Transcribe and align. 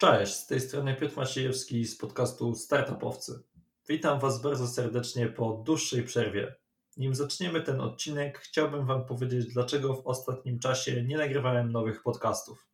Cześć, 0.00 0.34
z 0.34 0.46
tej 0.46 0.60
strony 0.60 0.94
Piotr 0.94 1.16
Maciejewski 1.16 1.84
z 1.84 1.98
podcastu 1.98 2.54
Startupowcy. 2.54 3.42
Witam 3.88 4.20
Was 4.20 4.42
bardzo 4.42 4.68
serdecznie 4.68 5.28
po 5.28 5.62
dłuższej 5.66 6.02
przerwie. 6.02 6.54
Nim 6.96 7.14
zaczniemy 7.14 7.60
ten 7.60 7.80
odcinek, 7.80 8.38
chciałbym 8.38 8.86
Wam 8.86 9.04
powiedzieć, 9.04 9.46
dlaczego 9.46 9.94
w 9.94 10.06
ostatnim 10.06 10.58
czasie 10.58 11.02
nie 11.02 11.16
nagrywałem 11.16 11.72
nowych 11.72 12.02
podcastów. 12.02 12.66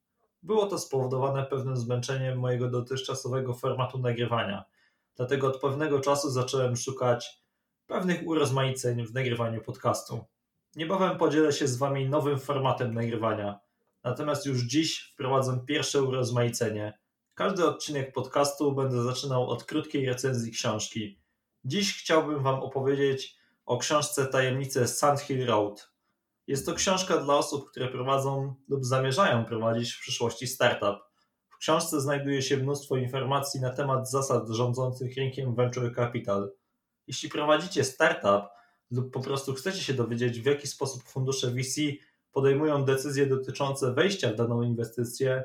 Było 0.43 0.67
to 0.67 0.79
spowodowane 0.79 1.45
pewnym 1.45 1.77
zmęczeniem 1.77 2.39
mojego 2.39 2.71
dotychczasowego 2.71 3.55
formatu 3.55 3.99
nagrywania, 3.99 4.65
dlatego 5.17 5.47
od 5.47 5.61
pewnego 5.61 6.01
czasu 6.01 6.31
zacząłem 6.31 6.77
szukać 6.77 7.43
pewnych 7.87 8.27
urozmaiceń 8.27 9.07
w 9.07 9.15
nagrywaniu 9.15 9.61
podcastu. 9.61 10.25
Niebawem 10.77 11.19
podzielę 11.19 11.53
się 11.53 11.69
z 11.69 11.77
Wami 11.77 12.09
nowym 12.09 12.39
formatem 12.39 12.95
nagrywania, 12.95 13.59
natomiast 14.05 14.47
już 14.47 14.63
dziś 14.63 15.13
wprowadzam 15.13 15.67
pierwsze 15.67 16.03
urozmaicenie. 16.03 17.06
Każdy 17.37 17.67
odcinek 17.67 18.13
podcastu 18.13 18.73
będę 18.73 19.03
zaczynał 19.03 19.51
od 19.51 19.65
krótkiej 19.65 20.07
recenzji 20.07 20.53
książki. 20.53 21.21
Dziś 21.65 22.03
chciałbym 22.03 22.43
Wam 22.43 22.61
opowiedzieć 22.61 23.37
o 23.67 23.79
książce 23.79 24.27
Tajemnice 24.27 24.89
Sand 24.89 25.21
Hill 25.21 25.47
Road. 25.47 25.93
Jest 26.47 26.67
to 26.67 26.75
książka 26.75 27.17
dla 27.17 27.35
osób, 27.35 27.71
które 27.71 27.89
prowadzą 27.89 28.55
lub 28.69 28.85
zamierzają 28.85 29.45
prowadzić 29.45 29.93
w 29.93 30.01
przyszłości 30.01 30.47
startup. 30.47 30.97
W 31.49 31.57
książce 31.57 32.01
znajduje 32.01 32.43
się 32.43 32.57
mnóstwo 32.57 32.97
informacji 32.97 33.61
na 33.61 33.71
temat 33.71 34.11
zasad 34.11 34.49
rządzących 34.49 35.17
rynkiem 35.17 35.55
venture 35.55 35.95
capital. 35.95 36.53
Jeśli 37.07 37.29
prowadzicie 37.29 37.85
startup 37.85 38.51
lub 38.91 39.13
po 39.13 39.21
prostu 39.21 39.55
chcecie 39.55 39.81
się 39.81 39.95
dowiedzieć, 39.95 40.41
w 40.41 40.47
jaki 40.47 40.67
sposób 40.67 41.03
fundusze 41.03 41.51
VC 41.51 41.81
podejmują 42.33 42.85
decyzje 42.85 43.27
dotyczące 43.27 43.93
wejścia 43.93 44.33
w 44.33 44.37
daną 44.37 44.63
inwestycję, 44.63 45.45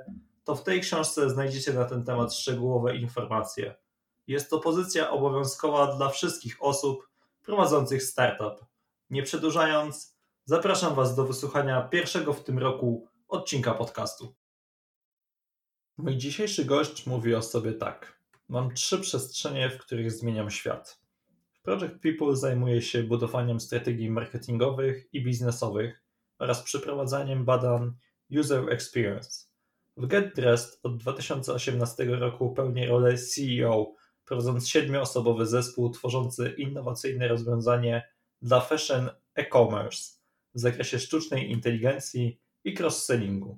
to 0.52 0.56
w 0.56 0.64
tej 0.64 0.82
książce 0.82 1.30
znajdziecie 1.30 1.74
na 1.74 1.86
ten 1.86 2.04
temat 2.04 2.34
szczegółowe 2.34 2.96
informacje. 2.96 3.76
Jest 4.28 4.50
to 4.50 4.60
pozycja 4.60 5.12
obowiązkowa 5.12 5.96
dla 5.96 6.10
wszystkich 6.10 6.58
osób 6.60 7.10
prowadzących 7.42 8.04
startup. 8.04 8.66
Nie 9.10 9.24
przedłużając, 9.24 10.18
zapraszam 10.46 10.96
Was 10.96 11.16
do 11.16 11.26
wysłuchania 11.26 11.82
pierwszego 11.82 12.34
w 12.34 12.44
tym 12.44 12.60
roku 12.60 13.08
odcinka 13.28 13.74
podcastu. 13.74 14.36
Mój 15.98 16.18
dzisiejszy 16.18 16.66
gość 16.66 17.06
mówi 17.06 17.36
o 17.36 17.42
sobie 17.42 17.74
tak. 17.74 18.20
Mam 18.50 18.74
trzy 18.74 19.00
przestrzenie, 19.00 19.70
w 19.70 19.78
których 19.78 20.12
zmieniam 20.12 20.50
świat. 20.50 21.02
W 21.52 21.62
Project 21.62 22.00
People 22.02 22.36
zajmuję 22.36 22.82
się 22.82 23.04
budowaniem 23.04 23.60
strategii 23.60 24.12
marketingowych 24.12 25.14
i 25.14 25.24
biznesowych 25.24 26.04
oraz 26.40 26.62
przeprowadzaniem 26.64 27.46
badań 27.46 27.94
User 28.40 28.70
Experience. 28.70 29.51
W 30.02 30.08
GetDressed 30.08 30.80
od 30.84 30.98
2018 30.98 32.06
roku 32.06 32.54
pełnię 32.54 32.88
rolę 32.88 33.18
CEO, 33.18 33.96
prowadząc 34.26 34.70
siedmioosobowy 34.70 35.46
zespół 35.46 35.90
tworzący 35.90 36.56
innowacyjne 36.58 37.28
rozwiązanie 37.28 38.08
dla 38.42 38.62
fashion 38.62 39.10
e-commerce 39.36 40.14
w 40.54 40.60
zakresie 40.60 41.00
sztucznej 41.00 41.52
inteligencji 41.52 42.40
i 42.64 42.76
cross-sellingu. 42.80 43.58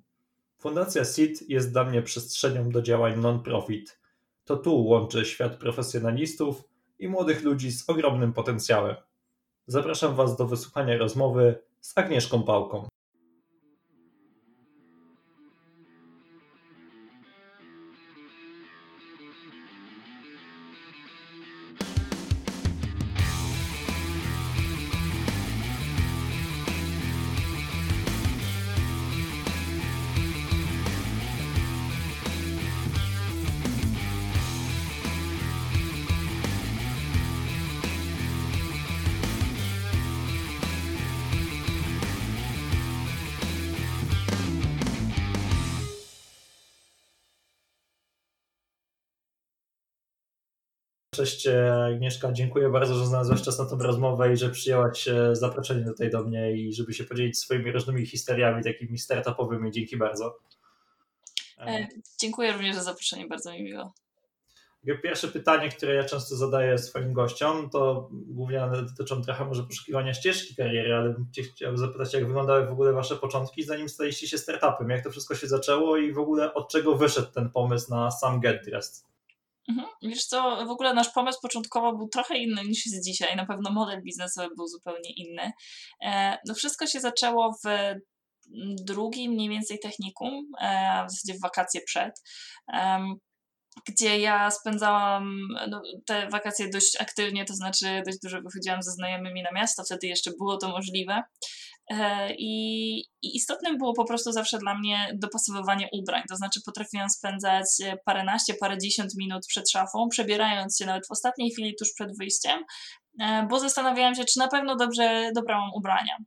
Fundacja 0.59 1.05
SEED 1.05 1.49
jest 1.49 1.71
dla 1.71 1.83
mnie 1.83 2.01
przestrzenią 2.01 2.69
do 2.69 2.81
działań 2.81 3.19
non-profit. 3.19 3.99
To 4.43 4.57
tu 4.57 4.85
łączy 4.85 5.25
świat 5.25 5.55
profesjonalistów 5.55 6.63
i 6.99 7.07
młodych 7.07 7.43
ludzi 7.43 7.71
z 7.71 7.89
ogromnym 7.89 8.33
potencjałem. 8.33 8.95
Zapraszam 9.67 10.15
Was 10.15 10.37
do 10.37 10.47
wysłuchania 10.47 10.97
rozmowy 10.97 11.63
z 11.81 11.97
Agnieszką 11.97 12.43
Pałką. 12.43 12.92
Cześć 51.23 51.47
Agnieszka, 51.93 52.31
dziękuję 52.31 52.69
bardzo, 52.69 52.95
że 52.95 53.05
znalazłaś 53.05 53.41
czas 53.41 53.59
na 53.59 53.65
tę 53.65 53.75
rozmowę 53.79 54.33
i 54.33 54.37
że 54.37 54.49
przyjęłaś 54.49 55.07
e, 55.07 55.35
zaproszenie 55.35 55.85
tutaj 55.85 56.09
do 56.09 56.23
mnie 56.23 56.51
i 56.51 56.73
żeby 56.73 56.93
się 56.93 57.03
podzielić 57.03 57.39
swoimi 57.39 57.71
różnymi 57.71 58.05
historiami 58.05 58.63
takimi 58.63 58.97
startupowymi. 58.97 59.71
Dzięki 59.71 59.97
bardzo. 59.97 60.39
E, 61.59 61.87
dziękuję 62.21 62.53
również 62.53 62.75
za 62.75 62.83
zaproszenie, 62.83 63.27
bardzo 63.27 63.51
mi 63.51 63.63
miło. 63.63 63.93
Pierwsze 65.03 65.27
pytanie, 65.27 65.69
które 65.69 65.95
ja 65.95 66.03
często 66.03 66.35
zadaję 66.35 66.77
swoim 66.77 67.13
gościom, 67.13 67.69
to 67.69 68.09
głównie 68.11 68.63
one 68.63 68.83
dotyczą 68.83 69.21
trochę 69.21 69.45
może 69.45 69.63
poszukiwania 69.63 70.13
ścieżki 70.13 70.55
kariery, 70.55 70.95
ale 70.95 71.15
chciałbym 71.53 71.77
zapytać, 71.77 72.13
jak 72.13 72.27
wyglądały 72.27 72.67
w 72.67 72.71
ogóle 72.71 72.93
Wasze 72.93 73.15
początki, 73.15 73.63
zanim 73.63 73.89
staliście 73.89 74.27
się 74.27 74.37
startupem? 74.37 74.89
Jak 74.89 75.03
to 75.03 75.11
wszystko 75.11 75.35
się 75.35 75.47
zaczęło 75.47 75.97
i 75.97 76.13
w 76.13 76.19
ogóle 76.19 76.53
od 76.53 76.71
czego 76.71 76.95
wyszedł 76.95 77.31
ten 77.31 77.49
pomysł 77.49 77.91
na 77.91 78.11
sam 78.11 78.39
GetDressed? 78.39 79.12
Mhm. 79.69 79.87
Wiesz 80.01 80.25
co, 80.25 80.65
w 80.65 80.69
ogóle 80.69 80.93
nasz 80.93 81.09
pomysł 81.09 81.39
początkowo 81.41 81.97
był 81.97 82.07
trochę 82.07 82.37
inny 82.37 82.63
niż 82.63 82.85
jest 82.85 83.05
dzisiaj. 83.05 83.35
Na 83.35 83.45
pewno 83.45 83.71
model 83.71 84.01
biznesowy 84.03 84.49
był 84.55 84.67
zupełnie 84.67 85.13
inny. 85.15 85.51
E, 86.01 86.37
no 86.47 86.53
wszystko 86.53 86.87
się 86.87 86.99
zaczęło 86.99 87.55
w 87.65 87.67
drugim 88.83 89.31
mniej 89.31 89.49
więcej 89.49 89.79
technikum, 89.79 90.51
e, 90.61 91.05
w 91.07 91.11
zasadzie 91.11 91.33
w 91.33 91.41
wakacje 91.41 91.81
przed 91.81 92.13
gdzie 93.87 94.19
ja 94.19 94.51
spędzałam 94.51 95.47
no, 95.69 95.81
te 96.05 96.29
wakacje 96.29 96.69
dość 96.69 97.01
aktywnie, 97.01 97.45
to 97.45 97.53
znaczy 97.53 98.01
dość 98.05 98.17
dużo 98.23 98.41
wychodziłam 98.41 98.83
ze 98.83 98.91
znajomymi 98.91 99.43
na 99.43 99.51
miasto, 99.51 99.83
wtedy 99.83 100.07
jeszcze 100.07 100.31
było 100.37 100.57
to 100.57 100.69
możliwe. 100.69 101.23
E, 101.91 102.29
I, 102.37 102.97
I 103.21 103.35
istotnym 103.35 103.77
było 103.77 103.93
po 103.93 104.05
prostu 104.05 104.31
zawsze 104.31 104.57
dla 104.57 104.79
mnie 104.79 105.17
dopasowywanie 105.21 105.89
ubrań. 105.93 106.23
To 106.29 106.35
znaczy, 106.35 106.59
potrafiłam 106.65 107.09
spędzać 107.09 107.65
paręnaście, 108.05 108.53
parędziesiąt 108.53 109.11
minut 109.17 109.47
przed 109.47 109.69
szafą, 109.71 110.07
przebierając 110.09 110.77
się 110.77 110.85
nawet 110.85 111.07
w 111.07 111.11
ostatniej 111.11 111.51
chwili 111.51 111.75
tuż 111.79 111.93
przed 111.93 112.17
wyjściem, 112.17 112.63
e, 113.21 113.47
bo 113.49 113.59
zastanawiałam 113.59 114.15
się, 114.15 114.25
czy 114.25 114.39
na 114.39 114.47
pewno 114.47 114.75
dobrze 114.75 115.31
dobrałam 115.35 115.69
ubrania. 115.75 116.17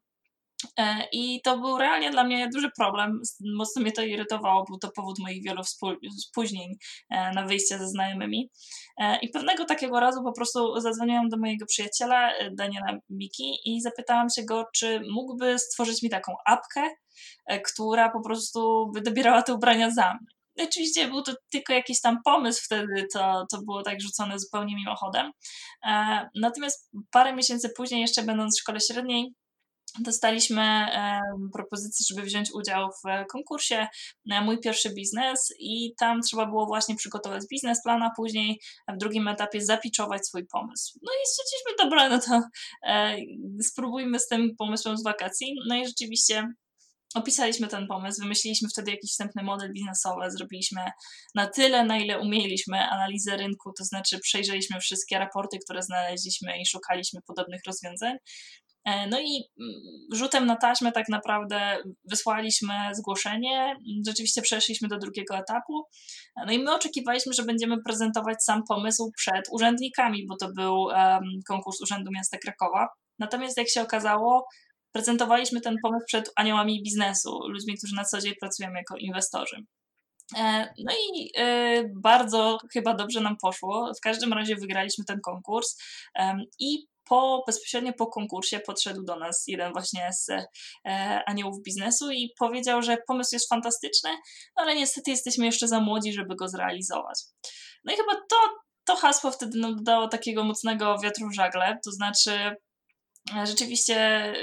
E, 0.78 1.08
I 1.12 1.40
to 1.42 1.58
był 1.58 1.78
realnie 1.78 2.10
dla 2.10 2.24
mnie 2.24 2.48
duży 2.54 2.70
problem. 2.76 3.20
Mocno 3.56 3.82
mnie 3.82 3.92
to 3.92 4.02
irytowało. 4.02 4.64
Był 4.64 4.78
to 4.78 4.90
powód 4.96 5.18
moich 5.18 5.44
wielu 5.44 5.62
spóźnień 6.18 6.74
e, 7.10 7.32
na 7.32 7.46
wyjście 7.46 7.78
ze 7.78 7.88
znajomymi. 7.88 8.50
E, 8.98 9.18
I 9.18 9.28
pewnego 9.28 9.64
takiego 9.64 10.00
razu 10.00 10.22
po 10.22 10.32
prostu 10.32 10.80
zadzwoniłam 10.80 11.28
do 11.28 11.36
mojego 11.36 11.66
przyjaciela, 11.66 12.32
Daniela 12.52 12.98
Miki, 13.10 13.58
i 13.64 13.80
zapytałam 13.80 14.30
się 14.30 14.44
go, 14.44 14.64
czy 14.74 15.00
mógłby 15.10 15.58
stworzyć 15.58 16.02
mi 16.02 16.10
taką 16.10 16.34
apkę, 16.46 16.82
która 17.64 18.10
po 18.10 18.20
prostu 18.20 18.90
by 18.94 19.00
dobierała 19.00 19.42
te 19.42 19.54
ubrania 19.54 19.90
za 19.90 20.14
mnie. 20.14 20.66
Oczywiście 20.66 21.08
był 21.08 21.22
to 21.22 21.32
tylko 21.50 21.72
jakiś 21.72 22.00
tam 22.00 22.18
pomysł 22.24 22.62
wtedy, 22.64 23.06
to, 23.12 23.46
to 23.50 23.58
było 23.62 23.82
tak 23.82 24.00
rzucone 24.00 24.38
zupełnie 24.38 24.76
mimochodem. 24.76 25.32
Natomiast 26.34 26.90
parę 27.10 27.34
miesięcy 27.34 27.70
później, 27.76 28.00
jeszcze 28.00 28.22
będąc 28.22 28.56
w 28.56 28.60
szkole 28.60 28.80
średniej, 28.80 29.34
dostaliśmy 29.98 30.86
propozycję, 31.52 32.06
żeby 32.10 32.26
wziąć 32.26 32.50
udział 32.52 32.90
w 32.90 33.26
konkursie 33.32 33.86
na 34.26 34.40
mój 34.40 34.60
pierwszy 34.60 34.94
biznes 34.94 35.54
i 35.58 35.94
tam 35.98 36.20
trzeba 36.22 36.46
było 36.46 36.66
właśnie 36.66 36.96
przygotować 36.96 37.42
biznesplan, 37.50 38.02
a 38.02 38.10
później 38.16 38.60
w 38.94 38.98
drugim 38.98 39.28
etapie 39.28 39.60
zapiczować 39.60 40.26
swój 40.26 40.46
pomysł. 40.46 40.98
No 41.02 41.12
i 41.12 41.26
stwierdziliśmy, 41.26 41.84
dobra, 41.84 42.08
no 42.08 42.20
to 42.20 42.42
e, 42.88 43.16
spróbujmy 43.62 44.18
z 44.18 44.26
tym 44.26 44.56
pomysłem 44.58 44.96
z 44.96 45.04
wakacji. 45.04 45.54
No 45.68 45.76
i 45.76 45.86
rzeczywiście 45.86 46.48
opisaliśmy 47.14 47.68
ten 47.68 47.86
pomysł, 47.86 48.22
wymyśliliśmy 48.22 48.68
wtedy 48.68 48.90
jakiś 48.90 49.10
wstępny 49.10 49.42
model 49.42 49.72
biznesowy, 49.72 50.30
zrobiliśmy 50.30 50.80
na 51.34 51.46
tyle, 51.46 51.84
na 51.84 51.98
ile 51.98 52.20
umieliśmy 52.20 52.78
analizę 52.78 53.36
rynku, 53.36 53.72
to 53.78 53.84
znaczy 53.84 54.18
przejrzeliśmy 54.18 54.80
wszystkie 54.80 55.18
raporty, 55.18 55.58
które 55.64 55.82
znaleźliśmy 55.82 56.60
i 56.60 56.66
szukaliśmy 56.66 57.20
podobnych 57.26 57.60
rozwiązań. 57.66 58.16
E, 58.86 59.06
no 59.06 59.20
i 59.20 59.44
mm, 59.60 59.74
rzutem 60.12 60.46
na 60.46 60.56
taśmę 60.56 60.92
tak 60.92 61.08
naprawdę 61.08 61.78
wysłaliśmy 62.04 62.74
zgłoszenie, 62.92 63.76
rzeczywiście 64.06 64.42
przeszliśmy 64.42 64.88
do 64.88 64.98
drugiego 64.98 65.36
etapu. 65.36 65.86
No 66.46 66.52
i 66.52 66.58
my 66.58 66.74
oczekiwaliśmy, 66.74 67.32
że 67.32 67.42
będziemy 67.42 67.82
prezentować 67.82 68.44
sam 68.44 68.62
pomysł 68.68 69.12
przed 69.16 69.48
urzędnikami, 69.50 70.26
bo 70.26 70.36
to 70.36 70.52
był 70.52 70.74
um, 70.82 71.22
konkurs 71.48 71.80
Urzędu 71.80 72.10
Miasta 72.14 72.38
Krakowa. 72.38 72.88
Natomiast 73.18 73.56
jak 73.56 73.68
się 73.68 73.82
okazało, 73.82 74.46
prezentowaliśmy 74.92 75.60
ten 75.60 75.76
pomysł 75.82 76.06
przed 76.06 76.32
aniołami 76.36 76.82
biznesu, 76.82 77.48
ludźmi, 77.48 77.78
którzy 77.78 77.94
na 77.96 78.04
co 78.04 78.20
dzień 78.20 78.34
pracują 78.40 78.72
jako 78.72 78.96
inwestorzy. 78.96 79.56
No 80.84 80.92
i 81.12 81.30
bardzo 82.02 82.58
chyba 82.72 82.94
dobrze 82.94 83.20
nam 83.20 83.36
poszło. 83.42 83.92
W 83.98 84.00
każdym 84.00 84.32
razie 84.32 84.56
wygraliśmy 84.56 85.04
ten 85.04 85.20
konkurs 85.20 85.78
i 86.60 86.86
po, 87.08 87.44
bezpośrednio 87.46 87.92
po 87.92 88.06
konkursie 88.06 88.60
podszedł 88.60 89.02
do 89.02 89.16
nas 89.16 89.44
jeden 89.46 89.72
właśnie 89.72 90.10
z 90.12 90.28
e, 90.30 91.22
aniołów 91.26 91.62
biznesu 91.62 92.10
i 92.10 92.32
powiedział, 92.38 92.82
że 92.82 92.96
pomysł 93.06 93.34
jest 93.34 93.48
fantastyczny, 93.48 94.10
no 94.56 94.62
ale 94.62 94.74
niestety 94.74 95.10
jesteśmy 95.10 95.46
jeszcze 95.46 95.68
za 95.68 95.80
młodzi, 95.80 96.12
żeby 96.12 96.36
go 96.36 96.48
zrealizować. 96.48 97.18
No 97.84 97.92
i 97.92 97.96
chyba 97.96 98.14
to, 98.14 98.36
to 98.84 98.96
hasło 98.96 99.30
wtedy 99.30 99.58
nam 99.58 99.84
dało 99.84 100.08
takiego 100.08 100.44
mocnego 100.44 100.98
wiatru 100.98 101.28
w 101.28 101.34
żagle, 101.34 101.78
to 101.84 101.92
znaczy 101.92 102.56
rzeczywiście 103.44 103.96
e, 103.96 104.34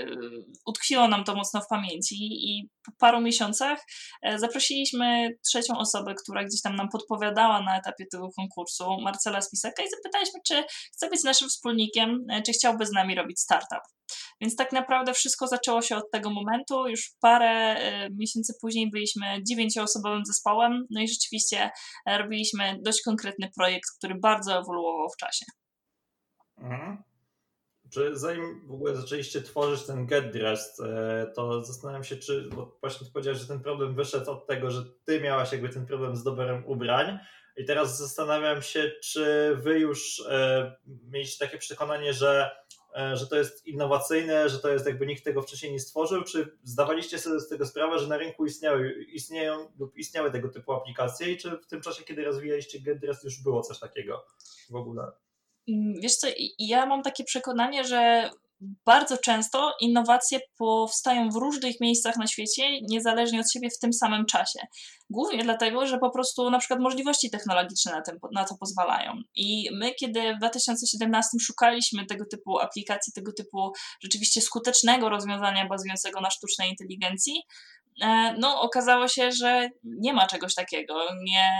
utkwiło 0.65 1.07
nam 1.07 1.23
to 1.23 1.35
mocno 1.35 1.61
w 1.61 1.67
pamięci 1.67 2.15
i 2.19 2.69
po 2.85 2.91
paru 2.99 3.21
miesiącach 3.21 3.79
e, 4.21 4.39
zaprosiliśmy 4.39 5.29
trzecią 5.47 5.77
osobę, 5.77 6.15
która 6.23 6.43
gdzieś 6.43 6.61
tam 6.61 6.75
nam 6.75 6.89
podpowiadała 6.89 7.61
na 7.61 7.77
etapie 7.77 8.05
tego 8.11 8.29
konkursu, 8.35 8.85
Marcela 9.01 9.41
Spisaka 9.41 9.83
i 9.83 9.89
zapytaliśmy, 9.89 10.39
czy 10.47 10.63
chce 10.93 11.09
być 11.09 11.23
naszym 11.23 11.49
wspólnikiem, 11.49 12.25
czy 12.45 12.51
chciałby 12.51 12.85
z 12.85 12.91
nami 12.91 13.15
robić 13.15 13.39
startup. 13.39 13.81
Więc 14.41 14.55
tak 14.55 14.71
naprawdę 14.71 15.13
wszystko 15.13 15.47
zaczęło 15.47 15.81
się 15.81 15.95
od 15.95 16.11
tego 16.11 16.29
momentu. 16.29 16.87
Już 16.87 17.11
parę 17.21 17.75
miesięcy 18.19 18.53
później 18.61 18.89
byliśmy 18.91 19.25
dziewięcioosobowym 19.47 20.25
zespołem, 20.25 20.85
no 20.89 21.01
i 21.01 21.07
rzeczywiście 21.07 21.69
robiliśmy 22.07 22.77
dość 22.81 23.01
konkretny 23.01 23.49
projekt, 23.55 23.89
który 23.97 24.15
bardzo 24.15 24.59
ewoluował 24.59 25.09
w 25.09 25.17
czasie. 25.17 25.45
Mhm. 26.57 27.12
Czy 27.93 28.17
zanim 28.17 28.67
w 28.67 28.71
ogóle 28.71 28.95
zaczęliście 28.95 29.41
tworzyć 29.41 29.83
ten 29.83 30.05
Get 30.05 30.31
Dressed, 30.31 30.79
e, 30.79 31.31
to 31.35 31.63
zastanawiam 31.63 32.03
się, 32.03 32.15
czy, 32.15 32.49
bo 32.55 32.77
właśnie 32.81 33.07
ty 33.07 33.13
powiedziałeś, 33.13 33.39
że 33.39 33.47
ten 33.47 33.59
problem 33.59 33.95
wyszedł 33.95 34.31
od 34.31 34.47
tego, 34.47 34.71
że 34.71 34.83
ty 35.05 35.21
miałaś 35.21 35.51
jakby 35.51 35.69
ten 35.69 35.85
problem 35.85 36.15
z 36.15 36.23
doborem 36.23 36.65
ubrań. 36.65 37.19
I 37.57 37.65
teraz 37.65 37.97
zastanawiam 37.97 38.61
się, 38.61 38.91
czy 39.01 39.55
wy 39.61 39.79
już 39.79 40.23
e, 40.29 40.75
mieliście 41.11 41.45
takie 41.45 41.57
przekonanie, 41.57 42.13
że, 42.13 42.51
e, 42.95 43.17
że 43.17 43.27
to 43.27 43.35
jest 43.35 43.67
innowacyjne, 43.67 44.49
że 44.49 44.59
to 44.59 44.69
jest 44.69 44.85
jakby 44.85 45.07
nikt 45.07 45.23
tego 45.23 45.41
wcześniej 45.41 45.71
nie 45.71 45.79
stworzył, 45.79 46.23
czy 46.23 46.57
zdawaliście 46.63 47.19
sobie 47.19 47.39
z 47.39 47.49
tego 47.49 47.65
sprawę, 47.65 47.99
że 47.99 48.07
na 48.07 48.17
rynku 48.17 48.45
istniały, 48.45 49.03
istnieją 49.03 49.71
lub 49.79 49.97
istniały 49.97 50.31
tego 50.31 50.49
typu 50.49 50.73
aplikacje? 50.73 51.31
I 51.31 51.37
czy 51.37 51.57
w 51.57 51.67
tym 51.67 51.81
czasie, 51.81 52.03
kiedy 52.03 52.25
rozwijaliście 52.25 52.79
Get 52.79 52.99
Dressed 52.99 53.23
już 53.23 53.43
było 53.43 53.61
coś 53.61 53.79
takiego 53.79 54.25
w 54.69 54.75
ogóle? 54.75 55.11
Wiesz 55.99 56.15
co, 56.15 56.27
ja 56.59 56.85
mam 56.85 57.01
takie 57.01 57.23
przekonanie, 57.23 57.83
że 57.83 58.29
bardzo 58.85 59.17
często 59.17 59.73
innowacje 59.81 60.39
powstają 60.57 61.29
w 61.29 61.35
różnych 61.35 61.79
miejscach 61.81 62.17
na 62.17 62.27
świecie, 62.27 62.81
niezależnie 62.81 63.39
od 63.39 63.51
siebie 63.51 63.69
w 63.69 63.79
tym 63.79 63.93
samym 63.93 64.25
czasie. 64.25 64.59
Głównie 65.09 65.43
dlatego, 65.43 65.87
że 65.87 65.97
po 65.97 66.09
prostu 66.09 66.49
na 66.49 66.59
przykład 66.59 66.79
możliwości 66.79 67.29
technologiczne 67.29 67.91
na, 67.91 68.01
tym, 68.01 68.19
na 68.31 68.45
to 68.45 68.55
pozwalają. 68.59 69.13
I 69.35 69.69
my, 69.73 69.93
kiedy 69.93 70.35
w 70.35 70.37
2017 70.37 71.29
szukaliśmy 71.41 72.05
tego 72.05 72.25
typu 72.31 72.59
aplikacji, 72.59 73.13
tego 73.13 73.33
typu 73.33 73.71
rzeczywiście 74.03 74.41
skutecznego 74.41 75.09
rozwiązania 75.09 75.67
bazującego 75.67 76.21
na 76.21 76.29
sztucznej 76.29 76.69
inteligencji, 76.69 77.41
no 78.37 78.61
okazało 78.61 79.07
się, 79.07 79.31
że 79.31 79.69
nie 79.83 80.13
ma 80.13 80.27
czegoś 80.27 80.55
takiego, 80.55 81.05
nie, 81.23 81.51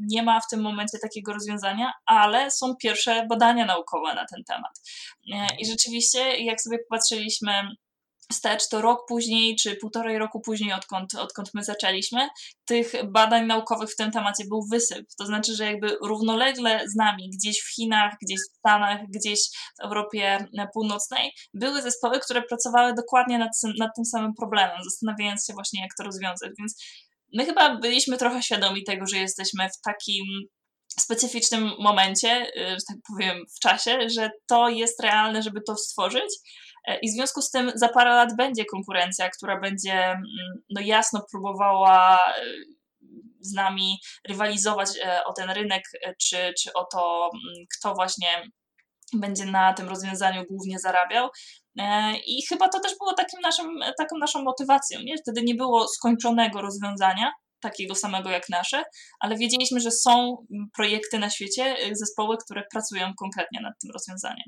nie 0.00 0.22
ma 0.22 0.40
w 0.40 0.48
tym 0.50 0.60
momencie 0.60 0.98
takiego 1.02 1.32
rozwiązania, 1.32 1.92
ale 2.06 2.50
są 2.50 2.76
pierwsze 2.76 3.26
badania 3.26 3.66
naukowe 3.66 4.14
na 4.14 4.26
ten 4.34 4.44
temat. 4.44 4.80
E, 5.32 5.46
I 5.60 5.66
rzeczywiście, 5.66 6.36
jak 6.36 6.60
sobie 6.60 6.78
popatrzyliśmy 6.78 7.52
wstecz, 8.32 8.68
to 8.68 8.80
rok 8.80 9.04
później, 9.08 9.56
czy 9.56 9.76
półtorej 9.76 10.18
roku 10.18 10.40
później, 10.40 10.72
odkąd, 10.72 11.14
odkąd 11.14 11.50
my 11.54 11.64
zaczęliśmy, 11.64 12.28
tych 12.64 12.92
badań 13.10 13.46
naukowych 13.46 13.90
w 13.90 13.96
tym 13.96 14.10
temacie 14.10 14.44
był 14.48 14.66
wysyp. 14.70 15.06
To 15.18 15.26
znaczy, 15.26 15.54
że 15.54 15.64
jakby 15.64 15.96
równolegle 16.02 16.88
z 16.88 16.96
nami, 16.96 17.30
gdzieś 17.38 17.60
w 17.62 17.74
Chinach, 17.74 18.14
gdzieś 18.22 18.38
w 18.40 18.58
Stanach, 18.58 19.00
gdzieś 19.08 19.40
w 19.80 19.84
Europie 19.84 20.46
Północnej, 20.74 21.32
były 21.54 21.82
zespoły, 21.82 22.20
które 22.20 22.42
pracowały 22.42 22.94
dokładnie 22.94 23.38
nad, 23.38 23.50
nad 23.78 23.90
tym 23.96 24.04
samym 24.04 24.34
problemem, 24.34 24.76
zastanawiając 24.84 25.46
się 25.46 25.52
właśnie, 25.52 25.82
jak 25.82 25.90
to 25.98 26.04
rozwiązać. 26.04 26.50
Więc 26.58 26.84
my 27.34 27.44
chyba 27.44 27.76
byliśmy 27.76 28.18
trochę 28.18 28.42
świadomi 28.42 28.84
tego, 28.84 29.06
że 29.06 29.18
jesteśmy 29.18 29.68
w 29.68 29.80
takim 29.84 30.24
specyficznym 31.00 31.72
momencie, 31.78 32.46
y, 32.46 32.70
że 32.70 32.80
tak 32.88 32.96
powiem, 33.08 33.44
w 33.56 33.60
czasie, 33.60 33.98
że 34.08 34.30
to 34.48 34.68
jest 34.68 35.02
realne, 35.02 35.42
żeby 35.42 35.60
to 35.66 35.76
stworzyć. 35.76 36.38
E, 36.88 36.98
I 36.98 37.10
w 37.10 37.14
związku 37.14 37.42
z 37.42 37.50
tym 37.50 37.72
za 37.74 37.88
parę 37.88 38.10
lat 38.10 38.36
będzie 38.36 38.64
konkurencja, 38.64 39.30
która 39.30 39.60
będzie 39.60 39.92
mm, 39.92 40.24
no 40.70 40.80
jasno 40.80 41.24
próbowała 41.30 42.16
e, 42.16 42.44
z 43.40 43.52
nami 43.52 43.98
rywalizować 44.28 44.88
e, 45.04 45.24
o 45.24 45.32
ten 45.32 45.50
rynek, 45.50 45.82
czy, 46.20 46.54
czy 46.62 46.72
o 46.72 46.84
to, 46.84 47.30
mm, 47.34 47.64
kto 47.78 47.94
właśnie 47.94 48.28
będzie 49.14 49.44
na 49.44 49.72
tym 49.72 49.88
rozwiązaniu 49.88 50.44
głównie 50.50 50.78
zarabiał. 50.78 51.28
I 52.26 52.46
chyba 52.48 52.68
to 52.68 52.80
też 52.80 52.92
było 52.98 53.14
takim 53.14 53.40
naszym, 53.40 53.80
taką 53.98 54.18
naszą 54.18 54.42
motywacją. 54.42 55.00
Nie? 55.00 55.18
Wtedy 55.18 55.42
nie 55.42 55.54
było 55.54 55.88
skończonego 55.88 56.62
rozwiązania, 56.62 57.32
takiego 57.60 57.94
samego 57.94 58.30
jak 58.30 58.48
nasze, 58.48 58.82
ale 59.20 59.36
wiedzieliśmy, 59.36 59.80
że 59.80 59.90
są 59.90 60.36
projekty 60.76 61.18
na 61.18 61.30
świecie, 61.30 61.76
zespoły, 61.92 62.36
które 62.44 62.62
pracują 62.70 63.12
konkretnie 63.18 63.60
nad 63.60 63.72
tym 63.80 63.90
rozwiązaniem. 63.90 64.46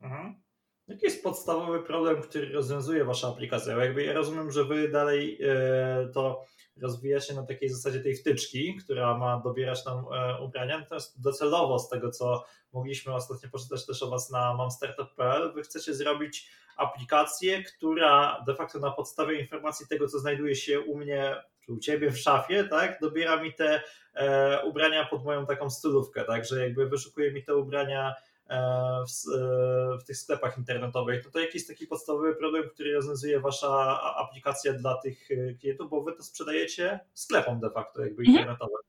Mhm. 0.00 0.43
Jaki 0.88 1.04
jest 1.04 1.22
podstawowy 1.22 1.82
problem, 1.82 2.22
który 2.22 2.52
rozwiązuje 2.52 3.04
Wasza 3.04 3.28
aplikacja? 3.28 3.74
Bo 3.74 3.80
jakby 3.80 4.04
ja 4.04 4.12
rozumiem, 4.12 4.50
że 4.50 4.64
Wy 4.64 4.88
dalej 4.88 5.38
e, 5.42 6.08
to 6.14 6.44
rozwijacie 6.76 7.34
na 7.34 7.46
takiej 7.46 7.68
zasadzie 7.68 8.00
tej 8.00 8.16
wtyczki, 8.16 8.76
która 8.76 9.18
ma 9.18 9.40
dobierać 9.40 9.84
nam 9.84 9.98
e, 9.98 10.42
ubrania, 10.42 10.78
natomiast 10.78 11.22
docelowo 11.22 11.78
z 11.78 11.88
tego, 11.88 12.10
co 12.10 12.44
mogliśmy 12.72 13.14
ostatnio 13.14 13.48
poczytać 13.48 13.86
też 13.86 14.02
o 14.02 14.10
Was 14.10 14.30
na 14.30 14.54
mamstartup.pl, 14.54 15.52
Wy 15.52 15.62
chcecie 15.62 15.94
zrobić 15.94 16.50
aplikację, 16.76 17.62
która 17.62 18.42
de 18.46 18.54
facto 18.54 18.78
na 18.78 18.90
podstawie 18.90 19.40
informacji 19.40 19.86
tego, 19.88 20.08
co 20.08 20.18
znajduje 20.18 20.54
się 20.54 20.80
u 20.80 20.98
mnie 20.98 21.36
czy 21.66 21.72
u 21.72 21.78
Ciebie 21.78 22.10
w 22.10 22.18
szafie, 22.18 22.64
tak, 22.64 23.00
dobiera 23.00 23.42
mi 23.42 23.54
te 23.54 23.82
e, 24.14 24.62
ubrania 24.64 25.04
pod 25.04 25.24
moją 25.24 25.46
taką 25.46 25.70
stylówkę, 25.70 26.24
tak, 26.24 26.44
że 26.44 26.60
jakby 26.60 26.88
wyszukuje 26.88 27.32
mi 27.32 27.44
te 27.44 27.56
ubrania 27.56 28.14
w, 28.48 29.34
e, 29.34 29.98
w, 29.98 30.04
tych 30.04 30.16
sklepach 30.16 30.58
internetowych, 30.58 31.24
no 31.24 31.30
to 31.30 31.40
jaki 31.40 31.58
jest 31.58 31.68
taki 31.68 31.86
podstawowy 31.86 32.34
problem, 32.34 32.70
który 32.70 32.94
rozwiązuje 32.94 33.40
wasza 33.40 34.00
aplikacja 34.16 34.72
dla 34.72 35.00
tych 35.00 35.30
e, 35.30 35.54
klientów, 35.54 35.90
bo 35.90 36.02
wy 36.02 36.12
to 36.12 36.22
sprzedajecie 36.22 37.00
sklepom 37.14 37.60
de 37.60 37.70
facto 37.70 38.02
jakby 38.02 38.22
mhm. 38.22 38.28
internetowym. 38.28 38.82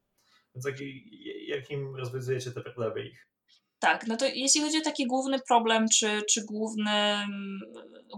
Więc 0.55 0.65
jaki, 0.65 1.47
jakim 1.47 1.95
rozwiązujecie 1.95 2.51
te 2.51 2.61
problemy 2.61 3.05
ich? 3.05 3.27
Tak, 3.79 4.07
no 4.07 4.17
to 4.17 4.25
jeśli 4.25 4.61
chodzi 4.61 4.77
o 4.77 4.81
taki 4.81 5.07
główny 5.07 5.39
problem, 5.47 5.85
czy, 5.93 6.21
czy 6.29 6.45
główny, 6.45 6.91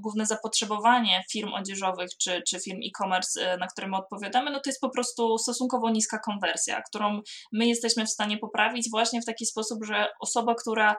główne 0.02 0.26
zapotrzebowanie 0.26 1.24
firm 1.32 1.54
odzieżowych, 1.54 2.10
czy, 2.18 2.42
czy 2.48 2.60
firm 2.60 2.80
e-commerce, 2.86 3.42
e, 3.42 3.58
na 3.58 3.68
które 3.68 3.88
my 3.88 3.98
odpowiadamy, 3.98 4.52
no 4.52 4.60
to 4.60 4.70
jest 4.70 4.82
po 4.82 4.90
prostu 4.90 5.38
stosunkowo 5.38 5.90
niska 5.90 6.20
konwersja, 6.20 6.82
którą 6.82 7.22
my 7.52 7.68
jesteśmy 7.68 8.06
w 8.06 8.10
stanie 8.10 8.38
poprawić 8.38 8.90
właśnie 8.90 9.22
w 9.22 9.26
taki 9.26 9.46
sposób, 9.46 9.86
że 9.86 10.08
osoba, 10.20 10.56
która 10.56 10.88
mm, 10.88 10.98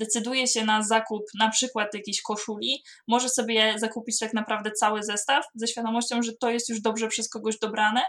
decyduje 0.00 0.46
się 0.46 0.64
na 0.64 0.82
zakup 0.82 1.22
na 1.38 1.50
przykład 1.50 1.94
jakiejś 1.94 2.22
koszuli, 2.22 2.82
może 3.08 3.28
sobie 3.28 3.74
zakupić 3.78 4.18
tak 4.18 4.34
naprawdę 4.34 4.70
cały 4.72 5.02
zestaw 5.02 5.44
ze 5.54 5.66
świadomością, 5.66 6.22
że 6.22 6.32
to 6.40 6.50
jest 6.50 6.68
już 6.68 6.80
dobrze 6.80 7.08
przez 7.08 7.28
kogoś 7.28 7.58
dobrane, 7.58 8.02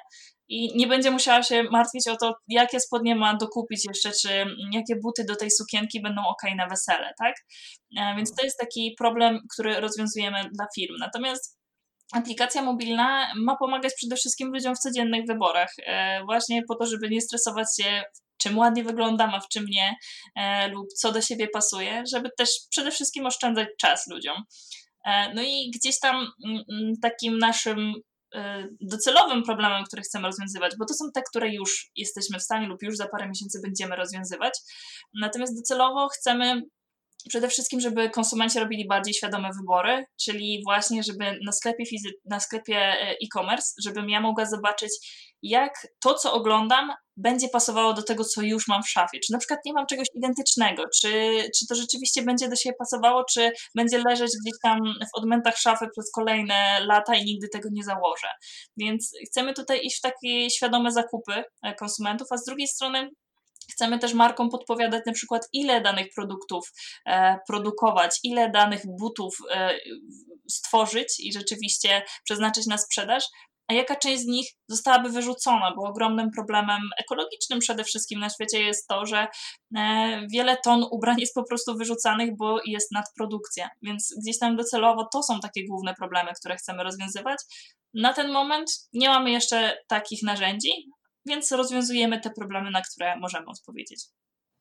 i 0.50 0.78
nie 0.78 0.88
będzie 0.88 1.12
musiała 1.12 1.44
się 1.44 1.64
martwić 1.64 2.08
o 2.08 2.18
to, 2.18 2.36
jakie 2.48 2.80
spodnie 2.80 3.16
ma 3.16 3.38
dokupić 3.38 3.86
jeszcze, 3.86 4.12
czy 4.22 4.46
jakie 4.72 4.96
buty 4.96 5.24
do 5.24 5.36
tej 5.36 5.52
sukienki 5.52 6.02
będą 6.02 6.22
ok 6.22 6.42
na 6.56 6.68
wesele, 6.68 7.14
tak? 7.18 7.36
E, 7.98 8.16
więc 8.16 8.36
to 8.36 8.46
jest 8.46 8.60
taki 8.60 8.96
problem, 8.98 9.40
który 9.54 9.80
rozwiązujemy 9.80 10.50
dla 10.54 10.66
firm. 10.76 10.96
Natomiast 11.00 11.60
aplikacja 12.14 12.62
mobilna 12.62 13.34
ma 13.36 13.58
pomagać 13.58 13.94
przede 13.96 14.16
wszystkim 14.16 14.52
ludziom 14.54 14.76
w 14.76 14.80
codziennych 14.80 15.26
wyborach, 15.28 15.72
e, 15.86 16.24
właśnie 16.24 16.62
po 16.68 16.76
to, 16.76 16.86
żeby 16.86 17.10
nie 17.10 17.22
stresować 17.22 17.68
się 17.82 18.04
czym 18.42 18.58
ładnie 18.58 18.84
wyglądam, 18.84 19.34
a 19.36 19.40
w 19.40 19.48
czym 19.48 19.66
nie, 19.66 19.96
e, 20.36 20.68
lub 20.68 20.88
co 20.94 21.12
do 21.12 21.22
siebie 21.22 21.48
pasuje, 21.48 22.04
żeby 22.12 22.30
też 22.38 22.50
przede 22.70 22.92
wszystkim 22.92 23.26
oszczędzać 23.26 23.68
czas 23.80 24.08
ludziom. 24.08 24.44
No 25.36 25.42
i 25.42 25.72
gdzieś 25.76 26.00
tam 26.00 26.16
mm, 26.46 26.64
mm, 26.72 26.94
takim 27.02 27.38
naszym 27.38 27.94
Y, 28.36 28.70
docelowym 28.82 29.44
problemem, 29.44 29.84
który 29.84 30.02
chcemy 30.02 30.28
rozwiązywać, 30.28 30.72
bo 30.80 30.86
to 30.86 30.94
są 30.94 31.06
te, 31.14 31.22
które 31.22 31.54
już 31.54 31.92
jesteśmy 31.96 32.40
w 32.40 32.44
stanie 32.44 32.68
lub 32.68 32.84
już 32.84 32.98
za 32.98 33.08
parę 33.08 33.28
miesięcy 33.28 33.60
będziemy 33.64 33.96
rozwiązywać. 33.96 34.54
Natomiast 35.14 35.56
docelowo 35.56 36.08
chcemy 36.08 36.62
przede 37.30 37.48
wszystkim, 37.48 37.80
żeby 37.80 38.10
konsumenci 38.10 38.60
robili 38.60 38.88
bardziej 38.88 39.14
świadome 39.14 39.50
wybory, 39.60 40.06
czyli 40.22 40.62
właśnie, 40.66 41.04
żeby 41.04 41.40
na 41.46 41.52
sklepie, 41.52 41.84
na 42.26 42.40
sklepie 42.40 42.78
e, 42.78 43.16
e-commerce, 43.24 43.74
żebym 43.84 44.10
ja 44.10 44.22
mogła 44.22 44.46
zobaczyć, 44.46 44.92
jak 45.42 45.88
to, 46.04 46.14
co 46.14 46.34
oglądam, 46.34 46.94
będzie 47.18 47.50
pasowało 47.50 47.94
do 47.94 48.04
tego, 48.04 48.24
co 48.24 48.42
już 48.42 48.68
mam 48.68 48.84
w 48.84 48.90
szafie. 48.90 49.20
Czy 49.20 49.34
na 49.34 49.40
przykład 49.40 49.60
nie 49.66 49.74
mam 49.74 49.86
czegoś 49.86 50.08
identycznego, 50.14 50.84
czy, 51.02 51.10
czy 51.58 51.68
to 51.68 51.76
rzeczywiście 51.76 52.22
będzie 52.22 52.50
do 52.50 52.56
siebie 52.56 52.76
pasowało, 52.80 53.24
czy 53.32 53.52
będzie 53.76 53.98
leżeć 53.98 54.32
gdzieś 54.42 54.60
tam 54.64 54.80
w 55.14 55.18
odmętach 55.18 55.58
szafy 55.58 55.86
przez 55.92 56.12
kolejne 56.12 56.80
lata 56.86 57.16
i 57.16 57.26
nigdy 57.26 57.48
tego 57.54 57.70
nie 57.72 57.84
założę. 57.84 58.28
Więc 58.78 59.12
chcemy 59.28 59.54
tutaj 59.54 59.80
iść 59.84 59.98
w 59.98 60.02
takie 60.02 60.50
świadome 60.50 60.92
zakupy 60.92 61.44
e, 61.64 61.76
konsumentów, 61.76 62.28
a 62.32 62.38
z 62.38 62.46
drugiej 62.46 62.68
strony 62.68 63.10
Chcemy 63.72 64.00
też 64.00 64.14
markom 64.14 64.50
podpowiadać 64.50 65.06
na 65.06 65.14
przykład, 65.14 65.50
ile 65.54 65.82
danych 65.82 66.08
produktów 66.16 66.72
e, 67.06 67.40
produkować, 67.48 68.20
ile 68.24 68.50
danych 68.52 68.82
butów 69.00 69.38
e, 69.52 69.80
stworzyć 70.50 71.20
i 71.20 71.34
rzeczywiście 71.34 72.02
przeznaczyć 72.24 72.68
na 72.68 72.78
sprzedaż, 72.78 73.24
a 73.70 73.74
jaka 73.74 73.96
część 73.96 74.24
z 74.24 74.26
nich 74.26 74.48
zostałaby 74.68 75.10
wyrzucona, 75.10 75.74
bo 75.76 75.84
ogromnym 75.84 76.32
problemem 76.32 76.80
ekologicznym 76.98 77.60
przede 77.60 77.84
wszystkim 77.84 78.20
na 78.20 78.30
świecie 78.30 78.64
jest 78.64 78.88
to, 78.88 79.06
że 79.06 79.28
e, 79.78 80.28
wiele 80.34 80.58
ton 80.58 80.86
ubrań 80.92 81.20
jest 81.20 81.34
po 81.36 81.44
prostu 81.44 81.78
wyrzucanych, 81.78 82.38
bo 82.38 82.60
jest 82.66 82.92
nadprodukcja. 82.92 83.70
Więc 83.82 84.14
gdzieś 84.24 84.40
tam 84.40 84.56
docelowo 84.56 85.08
to 85.14 85.24
są 85.24 85.40
takie 85.40 85.68
główne 85.68 85.94
problemy, 85.94 86.32
które 86.40 86.56
chcemy 86.56 86.84
rozwiązywać. 86.84 87.40
Na 87.94 88.14
ten 88.14 88.32
moment 88.32 88.72
nie 88.94 89.10
mamy 89.10 89.32
jeszcze 89.32 89.78
takich 89.88 90.24
narzędzi, 90.24 90.72
więc 91.30 91.52
rozwiązujemy 91.52 92.22
te 92.22 92.30
problemy, 92.30 92.72
na 92.72 92.82
które 92.82 93.20
możemy 93.20 93.46
odpowiedzieć. 93.46 94.06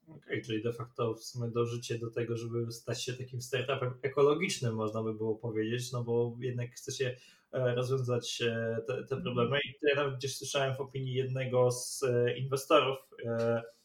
Okej, 0.09 0.19
okay, 0.19 0.43
czyli 0.43 0.63
de 0.63 0.73
facto 0.73 1.15
w 1.15 1.25
sumie 1.25 1.51
dążycie 1.51 1.99
do 1.99 2.11
tego, 2.11 2.37
żeby 2.37 2.73
stać 2.73 3.05
się 3.05 3.13
takim 3.13 3.43
startupem 3.43 3.95
ekologicznym, 4.03 4.75
można 4.75 5.03
by 5.03 5.15
było 5.15 5.35
powiedzieć, 5.35 5.93
no 5.93 6.05
bo 6.05 6.37
jednak 6.41 6.71
chcecie 6.71 7.17
e, 7.53 7.75
rozwiązać 7.75 8.43
e, 8.43 8.79
te, 8.87 9.05
te 9.05 9.23
problemy. 9.23 9.59
I 9.65 9.75
ja 9.83 9.97
nawet 9.97 10.17
gdzieś 10.17 10.37
słyszałem 10.37 10.77
w 10.77 10.81
opinii 10.81 11.15
jednego 11.15 11.71
z 11.71 12.03
e, 12.03 12.39
inwestorów, 12.39 12.99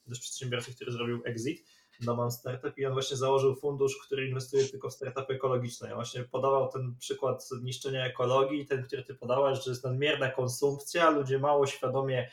też 0.09 0.19
przedsiębiorcy, 0.19 0.75
który 0.75 0.91
zrobił 0.91 1.21
exit, 1.25 1.65
no 2.01 2.15
mam 2.15 2.31
startup 2.31 2.77
i 2.77 2.85
on 2.85 2.93
właśnie 2.93 3.17
założył 3.17 3.55
fundusz, 3.55 3.97
który 4.07 4.27
inwestuje 4.27 4.65
tylko 4.65 4.89
w 4.89 4.93
startupy 4.93 5.33
ekologiczne. 5.33 5.89
Ja 5.89 5.95
właśnie 5.95 6.23
podawał 6.23 6.71
ten 6.71 6.95
przykład 6.99 7.49
niszczenia 7.61 8.05
ekologii, 8.05 8.65
ten, 8.65 8.83
który 8.83 9.03
ty 9.03 9.15
podałaś, 9.15 9.63
że 9.63 9.71
jest 9.71 9.83
nadmierna 9.83 10.31
konsumpcja, 10.31 11.09
ludzie 11.09 11.39
mało 11.39 11.67
świadomie 11.67 12.29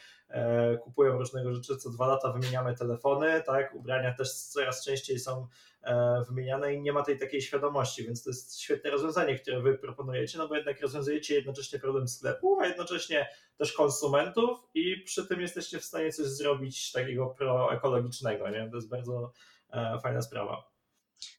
kupują 0.83 1.19
różnego 1.19 1.55
rzeczy, 1.55 1.77
co 1.77 1.91
dwa 1.91 2.07
lata 2.07 2.33
wymieniamy 2.33 2.77
telefony, 2.77 3.43
tak, 3.47 3.75
ubrania 3.75 4.15
też 4.15 4.33
coraz 4.33 4.85
częściej 4.85 5.19
są 5.19 5.47
e, 5.83 6.23
wymieniane 6.29 6.75
i 6.75 6.83
nie 6.83 6.93
ma 6.93 7.03
tej 7.03 7.19
takiej 7.19 7.43
świadomości, 7.43 8.05
więc 8.05 8.25
to 8.25 8.31
jest 8.31 8.61
świetne 8.61 8.91
rozwiązanie, 8.91 9.39
które 9.39 9.63
wy 9.63 9.79
proponujecie, 9.79 10.39
no 10.39 10.49
bo 10.49 10.57
jednak 10.57 10.81
rozwiązujecie 10.81 11.35
jednocześnie 11.35 11.79
problem 11.79 12.09
sklepu, 12.09 12.61
a 12.61 12.67
jednocześnie 12.67 13.29
też 13.57 13.73
konsumentów 13.73 14.59
i 14.75 14.97
przy 14.97 15.27
tym 15.27 15.41
jesteście 15.41 15.79
w 15.79 15.85
stanie 15.85 16.13
coś 16.13 16.27
zrobić 16.27 16.93
takiego 16.93 17.27
proekologicznego, 17.27 18.49
nie? 18.49 18.71
To 18.71 18.77
jest 18.77 18.89
bardzo 18.89 19.33
E, 19.73 19.99
fajna 20.03 20.23
sprawa. 20.23 20.70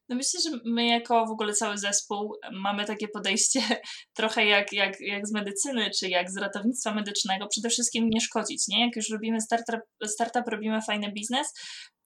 No 0.10 0.16
myślę, 0.16 0.40
że 0.42 0.50
my 0.66 0.88
jako 0.88 1.26
w 1.26 1.32
ogóle 1.32 1.54
cały 1.54 1.78
zespół 1.78 2.36
mamy 2.52 2.86
takie 2.86 3.08
podejście 3.08 3.62
trochę 4.18 4.46
jak, 4.46 4.74
jak, 4.74 5.02
jak 5.02 5.28
z 5.28 5.34
medycyny, 5.34 5.90
czy 6.00 6.10
jak 6.10 6.32
z 6.32 6.38
ratownictwa 6.38 6.94
medycznego, 6.94 7.48
przede 7.48 7.70
wszystkim 7.70 8.10
nie 8.10 8.22
szkodzić, 8.22 8.68
nie? 8.68 8.86
Jak 8.86 8.96
już 8.96 9.10
robimy 9.10 9.42
startup, 9.42 9.82
startup 10.06 10.48
robimy 10.48 10.82
fajny 10.82 11.12
biznes, 11.12 11.54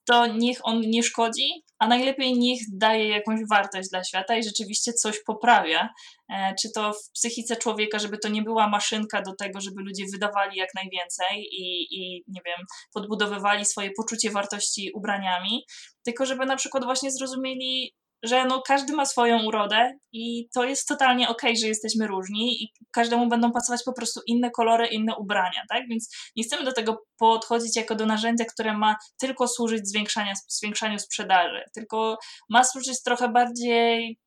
to 0.06 0.26
niech 0.26 0.58
on 0.62 0.80
nie 0.80 1.02
szkodzi, 1.02 1.48
a 1.78 1.88
najlepiej 1.88 2.38
niech 2.38 2.60
daje 2.72 3.08
jakąś 3.08 3.40
wartość 3.50 3.88
dla 3.90 4.04
świata 4.04 4.36
i 4.36 4.44
rzeczywiście 4.44 4.92
coś 4.92 5.22
poprawia. 5.26 5.88
E, 6.28 6.54
czy 6.62 6.68
to 6.74 6.92
w 6.92 7.10
psychice 7.14 7.56
człowieka, 7.56 7.98
żeby 7.98 8.18
to 8.18 8.28
nie 8.28 8.42
była 8.42 8.68
maszynka 8.68 9.22
do 9.22 9.34
tego, 9.38 9.60
żeby 9.60 9.82
ludzie 9.82 10.04
wydawali 10.12 10.58
jak 10.58 10.68
najwięcej 10.74 11.48
i, 11.52 11.86
i 11.90 12.24
nie 12.28 12.40
wiem, 12.46 12.66
podbudowywali 12.94 13.64
swoje 13.64 13.90
poczucie 13.96 14.30
wartości 14.30 14.90
ubraniami, 14.94 15.64
tylko 16.04 16.26
żeby 16.26 16.46
na 16.46 16.56
przykład 16.56 16.84
właśnie 16.84 17.10
zrozumieli, 17.10 17.94
że 18.22 18.44
no, 18.44 18.62
każdy 18.62 18.92
ma 18.92 19.06
swoją 19.06 19.44
urodę 19.44 19.98
i 20.12 20.48
to 20.54 20.64
jest 20.64 20.88
totalnie 20.88 21.28
okej, 21.28 21.50
okay, 21.50 21.60
że 21.60 21.68
jesteśmy 21.68 22.06
różni 22.06 22.62
i 22.62 22.72
każdemu 22.92 23.28
będą 23.28 23.52
pasować 23.52 23.82
po 23.84 23.92
prostu 23.92 24.20
inne 24.26 24.50
kolory, 24.50 24.86
inne 24.86 25.16
ubrania, 25.16 25.62
tak? 25.68 25.88
Więc 25.88 26.16
nie 26.36 26.44
chcemy 26.44 26.64
do 26.64 26.72
tego 26.72 27.06
podchodzić 27.18 27.76
jako 27.76 27.94
do 27.94 28.06
narzędzia, 28.06 28.44
które 28.44 28.78
ma 28.78 28.96
tylko 29.18 29.48
służyć 29.48 29.88
zwiększania, 29.88 30.32
zwiększaniu 30.48 30.98
sprzedaży, 30.98 31.64
tylko 31.74 32.18
ma 32.48 32.64
służyć 32.64 33.02
trochę 33.02 33.28
bardziej 33.28 34.18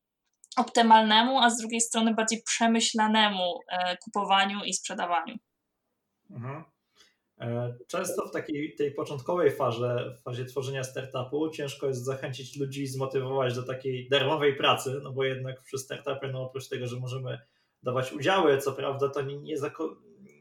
optymalnemu, 0.58 1.40
a 1.40 1.50
z 1.50 1.58
drugiej 1.58 1.82
strony 1.82 2.14
bardziej 2.14 2.44
przemyślanemu 2.44 3.60
e, 3.72 3.98
kupowaniu 3.98 4.64
i 4.64 4.74
sprzedawaniu. 4.74 5.36
Mhm. 6.32 6.64
E, 7.40 7.74
często 7.88 8.28
w 8.28 8.32
takiej 8.32 8.76
tej 8.76 8.92
początkowej 8.92 9.52
fazie, 9.52 10.16
w 10.20 10.22
fazie 10.22 10.46
tworzenia 10.46 10.84
startupu 10.84 11.50
ciężko 11.50 11.88
jest 11.88 12.04
zachęcić 12.04 12.58
ludzi, 12.58 12.88
zmotywować 12.88 13.56
do 13.56 13.64
takiej 13.64 14.10
darmowej 14.10 14.56
pracy, 14.56 15.00
no 15.04 15.12
bo 15.12 15.24
jednak 15.24 15.62
przy 15.62 15.78
startupie, 15.78 16.28
no 16.28 16.42
oprócz 16.42 16.68
tego, 16.68 16.88
że 16.88 17.00
możemy 17.00 17.40
dawać 17.84 18.14
udziały, 18.14 18.58
co 18.58 18.72
prawda 18.72 19.10
to 19.10 19.22
nie, 19.22 19.38
nie, 19.38 19.56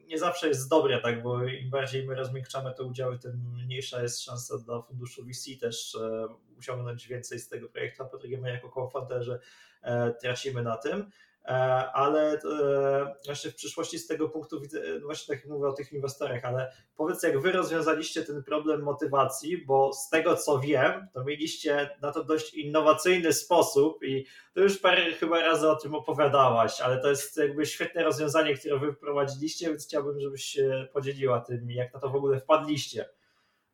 nie 0.08 0.18
zawsze 0.18 0.48
jest 0.48 0.70
dobre, 0.70 1.00
tak, 1.00 1.22
bo 1.22 1.44
im 1.44 1.70
bardziej 1.70 2.06
my 2.06 2.14
rozmiękczamy 2.14 2.74
te 2.74 2.82
udziały, 2.82 3.18
tym 3.18 3.44
mniejsza 3.64 4.02
jest 4.02 4.22
szansa 4.22 4.58
dla 4.58 4.82
funduszu 4.82 5.24
VC 5.24 5.60
też 5.60 5.94
e, 5.94 6.26
uciągnąć 6.58 7.08
więcej 7.08 7.38
z 7.38 7.48
tego 7.48 7.68
projektu, 7.68 8.02
a 8.02 8.06
po 8.06 8.18
drugie 8.18 8.38
my 8.38 8.50
jako 8.50 8.68
co 8.68 9.40
e, 9.82 10.10
tracimy 10.10 10.62
na 10.62 10.76
tym. 10.76 11.10
E, 11.44 11.50
ale 11.92 12.32
e, 12.32 13.14
właśnie 13.24 13.50
w 13.50 13.54
przyszłości 13.54 13.98
z 13.98 14.06
tego 14.06 14.28
punktu 14.28 14.60
widzę, 14.60 14.80
no 15.00 15.06
właśnie 15.06 15.34
tak 15.34 15.44
jak 15.44 15.52
mówię 15.52 15.68
o 15.68 15.72
tych 15.72 15.92
inwestorach, 15.92 16.44
ale 16.44 16.72
powiedz 16.96 17.22
jak 17.22 17.40
wy 17.40 17.52
rozwiązaliście 17.52 18.24
ten 18.24 18.42
problem 18.42 18.82
motywacji, 18.82 19.64
bo 19.66 19.92
z 19.92 20.08
tego 20.08 20.36
co 20.36 20.58
wiem, 20.58 21.08
to 21.14 21.24
mieliście 21.24 21.90
na 22.02 22.12
to 22.12 22.24
dość 22.24 22.54
innowacyjny 22.54 23.32
sposób 23.32 24.04
i 24.04 24.26
to 24.54 24.60
już 24.60 24.78
parę 24.78 25.12
chyba 25.12 25.40
razy 25.40 25.70
o 25.70 25.76
tym 25.76 25.94
opowiadałaś, 25.94 26.80
ale 26.80 27.00
to 27.00 27.10
jest 27.10 27.36
jakby 27.36 27.66
świetne 27.66 28.04
rozwiązanie, 28.04 28.54
które 28.54 28.78
wy 28.78 28.92
wprowadziliście, 28.92 29.68
więc 29.68 29.86
chciałbym, 29.86 30.20
żebyś 30.20 30.44
się 30.44 30.88
podzieliła 30.92 31.40
tym, 31.40 31.70
jak 31.70 31.94
na 31.94 32.00
to 32.00 32.10
w 32.10 32.16
ogóle 32.16 32.40
wpadliście, 32.40 33.08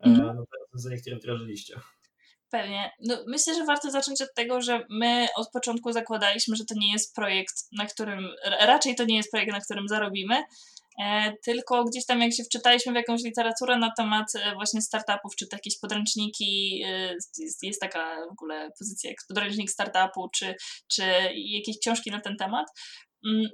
mm. 0.01 0.27
na 0.27 0.35
to 0.35 0.45
rozwiązanie, 0.63 1.01
które 1.01 1.17
wdrożyliście. 1.17 1.81
Pewnie. 2.55 2.91
No, 3.01 3.17
myślę, 3.27 3.55
że 3.55 3.65
warto 3.65 3.91
zacząć 3.91 4.23
od 4.23 4.35
tego, 4.35 4.63
że 4.63 4.87
my 4.91 5.27
od 5.37 5.51
początku 5.51 5.93
zakładaliśmy, 5.93 6.57
że 6.57 6.65
to 6.65 6.75
nie 6.79 6.93
jest 6.93 7.15
projekt, 7.15 7.55
na 7.73 7.87
którym, 7.87 8.29
raczej 8.61 8.95
to 8.95 9.05
nie 9.05 9.17
jest 9.17 9.31
projekt, 9.31 9.53
na 9.53 9.61
którym 9.61 9.89
zarobimy, 9.89 10.43
e, 11.03 11.33
tylko 11.45 11.85
gdzieś 11.85 12.07
tam 12.07 12.21
jak 12.21 12.35
się 12.35 12.45
wczytaliśmy 12.45 12.93
w 12.93 12.97
jakąś 12.97 13.23
literaturę 13.23 13.79
na 13.79 13.91
temat 13.97 14.27
e, 14.35 14.55
właśnie 14.55 14.83
startupów, 14.83 15.37
czy 15.37 15.47
jakieś 15.53 15.79
podręczniki, 15.79 16.83
e, 16.87 17.15
jest, 17.39 17.63
jest 17.63 17.81
taka 17.81 18.27
w 18.29 18.33
ogóle 18.33 18.71
pozycja 18.79 19.11
jak 19.11 19.19
podręcznik 19.29 19.71
startupu, 19.71 20.29
czy, 20.29 20.55
czy 20.89 21.03
jakieś 21.35 21.79
książki 21.79 22.11
na 22.11 22.21
ten 22.21 22.37
temat, 22.37 22.67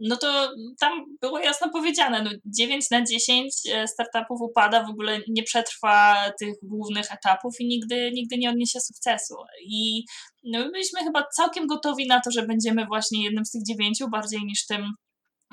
no 0.00 0.16
to 0.16 0.52
tam 0.80 1.04
było 1.20 1.38
jasno 1.38 1.70
powiedziane, 1.70 2.22
no 2.22 2.30
9 2.44 2.90
na 2.90 3.04
10 3.04 3.54
e, 3.72 3.88
startupów 3.88 4.40
upada, 4.40 4.84
w 4.84 4.90
ogóle 4.90 5.20
nie 5.28 5.42
przetrwa 5.42 6.16
tych 6.40 6.54
głównych 6.62 7.12
etapów 7.12 7.54
i 7.60 7.66
nigdy, 7.66 8.10
nigdy 8.14 8.38
nie 8.38 8.50
odniesie 8.50 8.80
sukcesu. 8.80 9.34
I 9.66 10.04
no, 10.44 10.58
my 10.58 10.70
byliśmy 10.70 11.00
chyba 11.00 11.24
całkiem 11.36 11.66
gotowi 11.66 12.06
na 12.06 12.20
to, 12.20 12.30
że 12.30 12.46
będziemy 12.46 12.86
właśnie 12.86 13.24
jednym 13.24 13.44
z 13.44 13.50
tych 13.50 13.62
dziewięciu, 13.64 14.08
bardziej 14.08 14.40
niż 14.44 14.66
tym, 14.66 14.92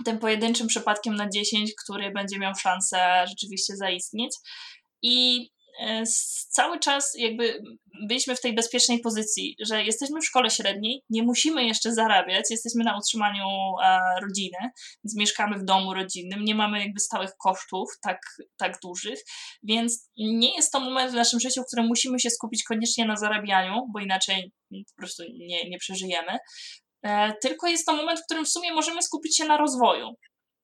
tym 0.06 0.20
pojedynczym 0.20 0.68
przypadkiem 0.68 1.16
na 1.16 1.30
10, 1.30 1.72
który 1.84 2.12
będzie 2.12 2.40
miał 2.40 2.56
szansę 2.56 3.26
rzeczywiście 3.28 3.76
zaistnieć. 3.76 4.32
I 5.02 5.48
cały 6.50 6.80
czas 6.80 7.12
jakby 7.18 7.62
byliśmy 8.08 8.36
w 8.36 8.42
tej 8.42 8.56
bezpiecznej 8.56 9.00
pozycji, 9.00 9.56
że 9.66 9.84
jesteśmy 9.84 10.22
w 10.22 10.26
szkole 10.26 10.50
średniej, 10.50 11.04
nie 11.10 11.24
musimy 11.24 11.66
jeszcze 11.66 11.94
zarabiać, 11.94 12.46
jesteśmy 12.50 12.84
na 12.84 12.98
utrzymaniu 12.98 13.46
e, 13.84 14.00
rodziny, 14.22 14.58
więc 15.04 15.16
mieszkamy 15.16 15.58
w 15.60 15.64
domu 15.64 15.94
rodzinnym, 15.94 16.44
nie 16.44 16.56
mamy 16.56 16.80
jakby 16.80 17.00
stałych 17.00 17.32
kosztów 17.44 17.90
tak, 18.02 18.20
tak 18.58 18.80
dużych, 18.84 19.20
więc 19.64 20.10
nie 20.18 20.56
jest 20.56 20.72
to 20.72 20.80
moment 20.80 21.12
w 21.12 21.16
naszym 21.16 21.40
życiu, 21.40 21.62
w 21.62 21.68
którym 21.68 21.88
musimy 21.88 22.20
się 22.20 22.30
skupić 22.30 22.64
koniecznie 22.64 23.06
na 23.06 23.16
zarabianiu, 23.16 23.82
bo 23.94 24.00
inaczej 24.00 24.52
po 24.72 24.96
prostu 24.98 25.24
nie, 25.24 25.70
nie 25.70 25.78
przeżyjemy. 25.78 26.38
E, 27.04 27.34
tylko 27.42 27.68
jest 27.68 27.86
to 27.86 27.96
moment, 27.96 28.20
w 28.20 28.26
którym 28.26 28.46
w 28.46 28.50
sumie 28.50 28.74
możemy 28.74 29.02
skupić 29.02 29.38
się 29.38 29.46
na 29.46 29.58
rozwoju. 29.58 30.16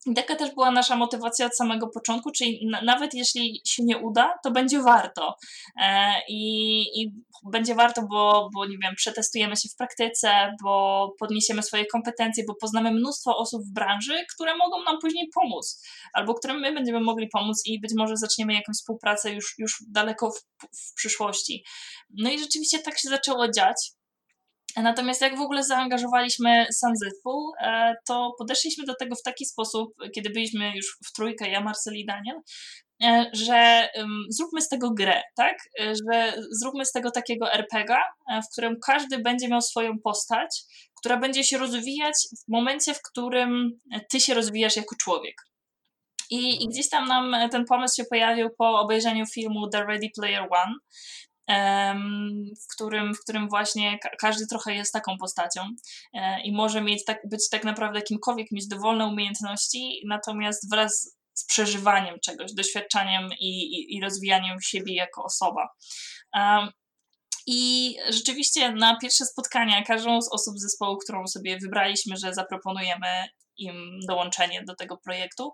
I 0.05 0.13
taka 0.13 0.35
też 0.35 0.53
była 0.53 0.71
nasza 0.71 0.95
motywacja 0.95 1.45
od 1.45 1.55
samego 1.55 1.87
początku, 1.87 2.31
czyli 2.31 2.69
nawet 2.85 3.13
jeśli 3.13 3.61
się 3.65 3.83
nie 3.83 3.97
uda, 3.97 4.33
to 4.43 4.51
będzie 4.51 4.81
warto. 4.81 5.35
E, 5.81 6.13
i, 6.29 6.81
I, 7.01 7.11
będzie 7.51 7.75
warto, 7.75 8.01
bo, 8.09 8.49
bo 8.53 8.65
nie 8.65 8.77
wiem, 8.83 8.95
przetestujemy 8.95 9.57
się 9.57 9.69
w 9.69 9.75
praktyce, 9.75 10.55
bo 10.63 11.07
podniesiemy 11.19 11.63
swoje 11.63 11.85
kompetencje, 11.85 12.43
bo 12.47 12.55
poznamy 12.61 12.91
mnóstwo 12.91 13.37
osób 13.37 13.61
w 13.63 13.73
branży, 13.73 14.25
które 14.35 14.57
mogą 14.57 14.83
nam 14.83 14.99
później 15.01 15.29
pomóc, 15.35 15.83
albo 16.13 16.33
którym 16.33 16.59
my 16.59 16.73
będziemy 16.73 16.99
mogli 16.99 17.27
pomóc 17.27 17.61
i 17.65 17.79
być 17.79 17.91
może 17.97 18.17
zaczniemy 18.17 18.53
jakąś 18.53 18.75
współpracę 18.75 19.33
już, 19.33 19.55
już 19.57 19.83
daleko 19.89 20.31
w, 20.31 20.67
w 20.77 20.93
przyszłości. 20.95 21.63
No 22.09 22.29
i 22.29 22.39
rzeczywiście 22.39 22.79
tak 22.79 22.99
się 22.99 23.09
zaczęło 23.09 23.51
dziać. 23.51 23.91
Natomiast 24.77 25.21
jak 25.21 25.37
w 25.37 25.41
ogóle 25.41 25.63
zaangażowaliśmy 25.63 26.65
sam 26.71 26.95
zespół, 26.95 27.51
e, 27.61 27.95
to 28.07 28.31
podeszliśmy 28.37 28.85
do 28.85 28.95
tego 28.95 29.15
w 29.15 29.23
taki 29.23 29.45
sposób, 29.45 29.93
kiedy 30.15 30.29
byliśmy 30.29 30.75
już 30.75 30.97
w 31.05 31.13
trójkę, 31.13 31.49
ja, 31.49 31.61
Marcel 31.61 31.95
i 31.95 32.05
Daniel, 32.05 32.35
e, 33.03 33.29
że 33.33 33.89
zróbmy 34.29 34.61
z 34.61 34.69
tego 34.69 34.91
grę, 34.91 35.21
tak? 35.35 35.57
E, 35.79 35.93
że 35.95 36.33
zróbmy 36.51 36.85
z 36.85 36.91
tego 36.91 37.11
takiego 37.11 37.53
RPGa, 37.53 38.01
w 38.29 38.51
którym 38.51 38.75
każdy 38.85 39.19
będzie 39.19 39.47
miał 39.47 39.61
swoją 39.61 39.99
postać, 40.03 40.61
która 40.99 41.17
będzie 41.17 41.43
się 41.43 41.57
rozwijać 41.57 42.15
w 42.45 42.51
momencie, 42.51 42.93
w 42.93 43.01
którym 43.01 43.79
ty 44.11 44.19
się 44.19 44.33
rozwijasz 44.33 44.75
jako 44.75 44.95
człowiek. 44.95 45.35
I, 46.29 46.63
I, 46.63 46.67
gdzieś 46.67 46.89
tam 46.89 47.07
nam 47.07 47.49
ten 47.49 47.65
pomysł 47.65 47.95
się 47.95 48.03
pojawił 48.05 48.49
po 48.57 48.79
obejrzeniu 48.79 49.25
filmu 49.25 49.67
The 49.69 49.85
Ready 49.85 50.09
Player 50.15 50.41
One, 50.41 50.73
w 52.63 52.75
którym, 52.75 53.13
w 53.13 53.19
którym 53.19 53.49
właśnie 53.49 53.99
każdy 54.19 54.47
trochę 54.47 54.75
jest 54.75 54.93
taką 54.93 55.17
postacią 55.17 55.61
e, 56.13 56.41
i 56.41 56.51
może 56.51 56.81
mieć 56.81 57.05
tak, 57.05 57.19
być 57.29 57.49
tak 57.49 57.63
naprawdę 57.63 58.01
kimkolwiek, 58.01 58.51
mieć 58.51 58.67
dowolne 58.67 59.07
umiejętności, 59.07 60.01
natomiast 60.07 60.69
wraz 60.69 61.17
z 61.33 61.45
przeżywaniem 61.45 62.19
czegoś, 62.19 62.53
doświadczaniem 62.53 63.29
i, 63.39 63.49
i, 63.49 63.95
i 63.97 64.01
rozwijaniem 64.01 64.57
siebie 64.61 64.95
jako 64.95 65.23
osoba. 65.23 65.69
I 67.47 67.95
rzeczywiście 68.09 68.71
na 68.71 68.97
pierwsze 69.01 69.25
spotkania 69.25 69.83
każdą 69.83 70.21
z 70.21 70.33
osób 70.33 70.59
zespołu, 70.59 70.97
którą 70.97 71.27
sobie 71.27 71.57
wybraliśmy, 71.57 72.17
że 72.17 72.33
zaproponujemy 72.33 73.27
im 73.57 73.99
dołączenie 74.07 74.63
do 74.67 74.75
tego 74.75 74.97
projektu, 74.97 75.51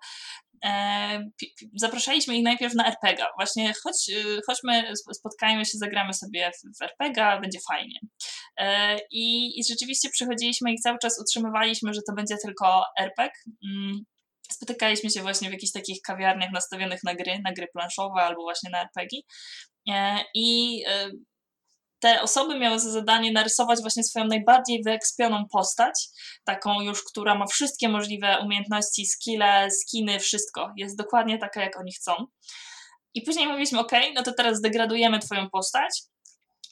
E, 0.65 1.29
zapraszaliśmy 1.75 2.37
ich 2.37 2.43
najpierw 2.43 2.73
na 2.73 2.87
RPGa. 2.87 3.27
Właśnie 3.37 3.73
chodź, 3.83 4.09
y, 4.09 4.39
chodźmy, 4.45 4.93
spotkajmy 5.13 5.65
się, 5.65 5.77
zagramy 5.77 6.13
sobie 6.13 6.51
w, 6.79 6.81
RPGa, 6.81 7.39
będzie 7.39 7.59
fajnie. 7.71 7.99
E, 8.57 8.97
I, 9.11 9.59
I 9.59 9.63
rzeczywiście 9.69 10.09
przychodziliśmy 10.09 10.73
i 10.73 10.75
cały 10.75 10.97
czas 11.01 11.21
utrzymywaliśmy, 11.21 11.93
że 11.93 12.01
to 12.07 12.13
będzie 12.13 12.35
tylko 12.43 12.83
RPG. 12.99 13.31
Mm, 13.65 13.99
spotykaliśmy 14.51 15.09
się 15.09 15.21
właśnie 15.21 15.49
w 15.49 15.51
jakichś 15.51 15.71
takich 15.71 16.01
kawiarniach 16.01 16.51
nastawionych 16.51 17.03
na 17.03 17.15
gry, 17.15 17.39
na 17.43 17.53
gry 17.53 17.67
planszowe 17.73 18.21
albo 18.21 18.41
właśnie 18.41 18.69
na 18.69 18.81
RPG. 18.81 19.19
E, 19.89 20.19
I 20.35 20.83
te 21.99 22.21
osoby 22.21 22.59
miały 22.59 22.79
za 22.79 22.91
zadanie 22.91 23.31
narysować 23.31 23.81
właśnie 23.81 24.03
swoją 24.03 24.25
najbardziej 24.25 24.83
wyekspioną 24.83 25.45
postać, 25.51 26.07
taką 26.43 26.81
już, 26.81 27.03
która 27.03 27.35
ma 27.35 27.45
wszystkie 27.45 27.89
możliwe 27.89 28.37
umiejętności, 28.43 29.05
skille, 29.05 29.67
skiny, 29.71 30.19
wszystko. 30.19 30.73
Jest 30.77 30.97
dokładnie 30.97 31.37
taka, 31.37 31.61
jak 31.61 31.79
oni 31.79 31.93
chcą. 31.93 32.13
I 33.13 33.21
później 33.21 33.47
mówiliśmy, 33.47 33.79
ok, 33.79 33.91
no 34.15 34.23
to 34.23 34.33
teraz 34.33 34.61
degradujemy 34.61 35.19
twoją 35.19 35.49
postać 35.49 36.01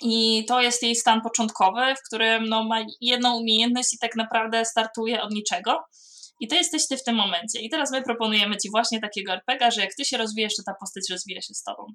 i 0.01 0.45
to 0.47 0.61
jest 0.61 0.83
jej 0.83 0.95
stan 0.95 1.21
początkowy, 1.21 1.95
w 1.95 2.07
którym 2.07 2.45
no, 2.49 2.63
ma 2.63 2.85
jedną 3.01 3.37
umiejętność 3.37 3.93
i 3.93 3.97
tak 3.97 4.15
naprawdę 4.15 4.65
startuje 4.65 5.21
od 5.21 5.31
niczego. 5.31 5.83
I 6.39 6.47
to 6.47 6.55
jesteś 6.55 6.87
ty 6.87 6.97
w 6.97 7.03
tym 7.03 7.15
momencie. 7.15 7.59
I 7.59 7.69
teraz 7.69 7.91
my 7.91 8.01
proponujemy 8.01 8.57
ci 8.57 8.69
właśnie 8.69 8.99
takiego 8.99 9.33
RPGa, 9.33 9.71
że 9.71 9.81
jak 9.81 9.95
ty 9.97 10.05
się 10.05 10.17
rozwijesz, 10.17 10.55
to 10.55 10.63
ta 10.65 10.73
postać 10.79 11.03
rozwija 11.11 11.41
się 11.41 11.53
z 11.53 11.63
tobą. 11.63 11.85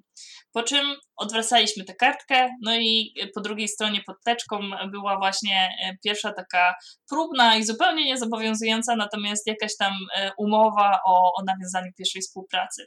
Po 0.51 0.63
czym 0.63 0.95
odwracaliśmy 1.15 1.83
tę 1.83 1.95
kartkę, 1.95 2.49
no 2.61 2.75
i 2.75 3.13
po 3.35 3.41
drugiej 3.41 3.67
stronie 3.67 4.01
pod 4.05 4.15
teczką 4.25 4.59
była 4.91 5.17
właśnie 5.17 5.69
e, 5.83 5.97
pierwsza 6.03 6.33
taka 6.33 6.75
próbna 7.09 7.55
i 7.55 7.63
zupełnie 7.63 8.05
niezobowiązująca, 8.05 8.95
natomiast 8.95 9.47
jakaś 9.47 9.77
tam 9.77 9.93
e, 10.15 10.31
umowa 10.37 10.99
o, 11.05 11.31
o 11.39 11.43
nawiązaniu 11.43 11.91
pierwszej 11.97 12.21
współpracy. 12.21 12.85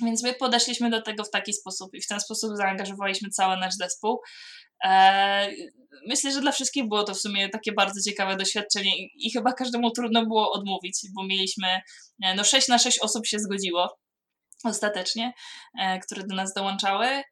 Więc 0.00 0.22
my 0.22 0.34
podeszliśmy 0.34 0.90
do 0.90 1.02
tego 1.02 1.24
w 1.24 1.30
taki 1.30 1.52
sposób 1.52 1.94
i 1.94 2.02
w 2.02 2.06
ten 2.06 2.20
sposób 2.20 2.56
zaangażowaliśmy 2.56 3.30
cały 3.30 3.56
nasz 3.56 3.74
zespół. 3.74 4.20
E, 4.84 5.50
myślę, 6.08 6.32
że 6.32 6.40
dla 6.40 6.52
wszystkich 6.52 6.88
było 6.88 7.04
to 7.04 7.14
w 7.14 7.20
sumie 7.20 7.48
takie 7.48 7.72
bardzo 7.72 8.10
ciekawe 8.10 8.36
doświadczenie 8.36 8.92
i, 9.14 9.30
chyba 9.30 9.52
każdemu 9.52 9.90
trudno 9.90 10.26
było 10.26 10.52
odmówić, 10.52 11.00
bo 11.14 11.26
mieliśmy, 11.26 11.68
e, 12.24 12.34
no 12.34 12.44
6 12.44 12.68
na 12.68 12.78
6 12.78 12.98
osób 12.98 13.26
się 13.26 13.38
zgodziło 13.38 13.98
ostatecznie, 14.68 15.32
e, 15.80 15.98
które 15.98 16.22
do 16.26 16.36
nas 16.36 16.54
dołączały. 16.54 17.22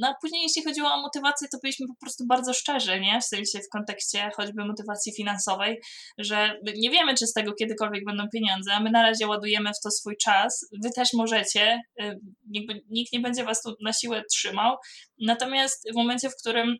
No 0.00 0.08
a 0.08 0.14
później 0.20 0.42
jeśli 0.42 0.64
chodziło 0.64 0.88
o 0.88 1.02
motywację, 1.02 1.48
to 1.52 1.58
byliśmy 1.62 1.86
po 1.86 1.94
prostu 2.00 2.26
bardzo 2.26 2.54
szczerzy, 2.54 3.00
nie? 3.00 3.20
W 3.20 3.24
sensie 3.24 3.58
w 3.58 3.68
kontekście 3.72 4.30
choćby 4.36 4.64
motywacji 4.64 5.12
finansowej, 5.16 5.80
że 6.18 6.58
nie 6.76 6.90
wiemy, 6.90 7.14
czy 7.14 7.26
z 7.26 7.32
tego 7.32 7.52
kiedykolwiek 7.52 8.04
będą 8.04 8.24
pieniądze, 8.32 8.72
a 8.72 8.80
my 8.80 8.90
na 8.90 9.02
razie 9.02 9.26
ładujemy 9.26 9.70
w 9.70 9.82
to 9.84 9.90
swój 9.90 10.16
czas. 10.16 10.66
Wy 10.82 10.90
też 10.96 11.12
możecie, 11.12 11.80
nikt 12.90 13.12
nie 13.12 13.20
będzie 13.20 13.44
was 13.44 13.62
tu 13.62 13.74
na 13.84 13.92
siłę 13.92 14.22
trzymał. 14.32 14.76
Natomiast 15.20 15.88
w 15.92 15.96
momencie, 15.96 16.30
w 16.30 16.36
którym 16.40 16.76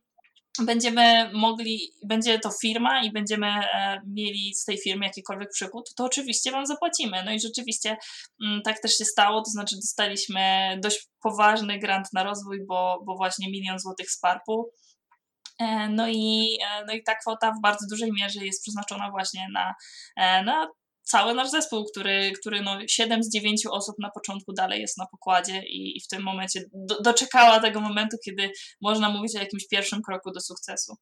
będziemy 0.65 1.31
mogli, 1.33 1.81
będzie 2.04 2.39
to 2.39 2.50
firma 2.63 3.02
i 3.02 3.13
będziemy 3.13 3.47
e, 3.47 4.00
mieli 4.06 4.54
z 4.54 4.65
tej 4.65 4.78
firmy 4.78 5.06
jakikolwiek 5.06 5.49
przychód, 5.50 5.91
to 5.97 6.04
oczywiście 6.04 6.50
Wam 6.50 6.67
zapłacimy. 6.67 7.25
No 7.25 7.32
i 7.32 7.41
rzeczywiście 7.41 7.97
mm, 8.45 8.63
tak 8.63 8.80
też 8.80 8.93
się 8.99 9.04
stało, 9.04 9.43
to 9.43 9.50
znaczy 9.50 9.76
dostaliśmy 9.76 10.41
dość 10.82 11.09
poważny 11.23 11.78
grant 11.78 12.06
na 12.13 12.23
rozwój, 12.23 12.59
bo, 12.67 13.02
bo 13.06 13.17
właśnie 13.17 13.50
milion 13.50 13.78
złotych 13.78 14.11
z 14.11 14.21
PARP-u. 14.21 14.71
E, 15.61 15.89
no 15.89 16.09
i, 16.09 16.59
e, 16.71 16.85
no 16.85 16.93
i 16.93 17.02
ta 17.02 17.15
kwota 17.15 17.52
w 17.52 17.61
bardzo 17.63 17.87
dużej 17.91 18.13
mierze 18.13 18.45
jest 18.45 18.63
przeznaczona 18.63 19.11
właśnie 19.11 19.47
na, 19.52 19.75
na 20.43 20.69
cały 21.08 21.34
nasz 21.34 21.50
zespół, 21.50 21.84
który, 21.84 22.32
który 22.40 22.62
no 22.62 22.78
7 22.88 23.23
z 23.23 23.32
9 23.32 23.66
osób 23.71 23.97
na 23.99 24.10
początku 24.10 24.52
dalej 24.52 24.80
jest 24.80 24.99
na 24.99 25.06
pokładzie 25.06 25.62
i, 25.66 25.97
i 25.97 26.00
w 26.00 26.08
tym 26.08 26.23
momencie 26.23 26.64
do, 26.73 27.00
doczekała 27.00 27.60
tego 27.60 27.80
momentu, 27.80 28.16
kiedy 28.25 28.50
można 28.80 29.10
mówić 29.10 29.36
o 29.36 29.38
jakimś 29.38 29.68
pierwszym 29.68 30.02
kroku 30.02 30.30
do 30.30 30.40
sukcesu. 30.40 30.97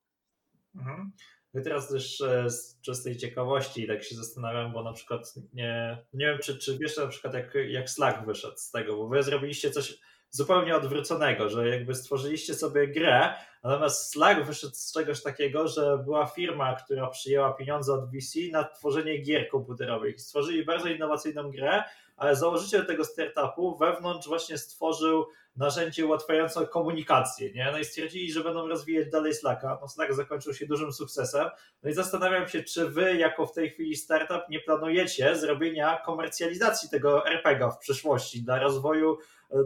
Mhm. 0.74 1.12
My 1.54 1.62
teraz 1.62 1.88
też 1.88 2.20
e, 2.20 2.50
z 2.50 2.80
czystej 2.80 3.16
ciekawości 3.16 3.86
tak 3.86 4.04
się 4.04 4.16
zastanawiam, 4.16 4.72
bo 4.72 4.82
na 4.82 4.92
przykład 4.92 5.34
nie, 5.52 6.04
nie 6.12 6.26
wiem, 6.26 6.38
czy, 6.42 6.58
czy 6.58 6.78
wiesz 6.78 6.96
na 6.96 7.06
przykład 7.06 7.34
jak, 7.34 7.54
jak 7.68 7.90
Slack 7.90 8.26
wyszedł 8.26 8.56
z 8.56 8.70
tego, 8.70 8.96
bo 8.96 9.08
wy 9.08 9.22
zrobiliście 9.22 9.70
coś 9.70 9.98
zupełnie 10.36 10.76
odwróconego, 10.76 11.48
że 11.48 11.68
jakby 11.68 11.94
stworzyliście 11.94 12.54
sobie 12.54 12.88
grę, 12.88 13.34
natomiast 13.64 14.10
Slack 14.10 14.44
wyszedł 14.44 14.74
z 14.74 14.92
czegoś 14.92 15.22
takiego, 15.22 15.68
że 15.68 15.98
była 16.04 16.26
firma, 16.26 16.74
która 16.74 17.06
przyjęła 17.06 17.52
pieniądze 17.52 17.92
od 17.94 18.10
VC 18.10 18.38
na 18.52 18.64
tworzenie 18.64 19.18
gier 19.18 19.48
komputerowych. 19.48 20.20
Stworzyli 20.20 20.64
bardzo 20.64 20.88
innowacyjną 20.88 21.50
grę, 21.50 21.84
ale 22.16 22.36
założyciel 22.36 22.86
tego 22.86 23.04
startupu 23.04 23.76
wewnątrz 23.76 24.28
właśnie 24.28 24.58
stworzył 24.58 25.26
narzędzie 25.56 26.06
ułatwiające 26.06 26.66
komunikację, 26.66 27.52
nie? 27.52 27.68
No 27.72 27.78
i 27.78 27.84
stwierdzili, 27.84 28.32
że 28.32 28.44
będą 28.44 28.68
rozwijać 28.68 29.10
dalej 29.10 29.34
Slacka. 29.34 29.78
No 29.80 29.88
Slack 29.88 30.14
zakończył 30.14 30.54
się 30.54 30.66
dużym 30.66 30.92
sukcesem. 30.92 31.48
No 31.82 31.90
i 31.90 31.92
zastanawiam 31.92 32.48
się, 32.48 32.62
czy 32.62 32.90
wy 32.90 33.16
jako 33.16 33.46
w 33.46 33.52
tej 33.52 33.70
chwili 33.70 33.96
startup 33.96 34.48
nie 34.50 34.60
planujecie 34.60 35.36
zrobienia 35.36 36.02
komercjalizacji 36.06 36.90
tego 36.90 37.26
RPG 37.26 37.70
w 37.70 37.78
przyszłości 37.78 38.42
dla 38.42 38.58
rozwoju 38.58 39.18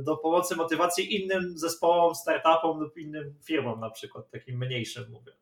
do 0.04 0.16
pomocy 0.16 0.56
motywacji 0.56 1.22
innym 1.22 1.58
zespołom, 1.58 2.14
startupom 2.14 2.80
lub 2.80 2.98
innym 2.98 3.34
firmom 3.44 3.80
na 3.80 3.90
przykład, 3.90 4.30
takim 4.30 4.58
mniejszym 4.58 5.10
mówię. 5.10 5.39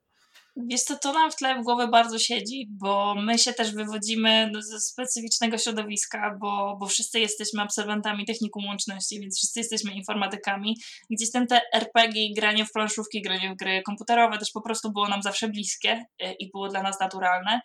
Wiesz 0.66 0.82
co, 0.82 0.98
to 0.98 1.12
nam 1.12 1.30
w 1.30 1.36
tle 1.36 1.60
w 1.60 1.64
głowie 1.64 1.88
bardzo 1.88 2.18
siedzi, 2.18 2.66
bo 2.70 3.14
my 3.14 3.38
się 3.38 3.52
też 3.52 3.74
wywodzimy 3.74 4.50
ze 4.60 4.80
specyficznego 4.80 5.58
środowiska, 5.58 6.36
bo, 6.40 6.76
bo 6.80 6.86
wszyscy 6.86 7.20
jesteśmy 7.20 7.62
absolwentami 7.62 8.26
technikum 8.26 8.66
łączności, 8.66 9.20
więc 9.20 9.36
wszyscy 9.36 9.60
jesteśmy 9.60 9.92
informatykami. 9.92 10.76
Gdzieś 11.10 11.30
ten 11.30 11.46
te 11.46 11.60
RPG, 11.72 12.34
granie 12.36 12.66
w 12.66 12.72
planszówki, 12.72 13.22
granie 13.22 13.52
w 13.54 13.56
gry 13.56 13.82
komputerowe 13.82 14.38
też 14.38 14.50
po 14.50 14.60
prostu 14.60 14.92
było 14.92 15.08
nam 15.08 15.22
zawsze 15.22 15.48
bliskie 15.48 16.04
e, 16.18 16.32
i 16.32 16.50
było 16.50 16.68
dla 16.68 16.82
nas 16.82 17.00
naturalne. 17.00 17.60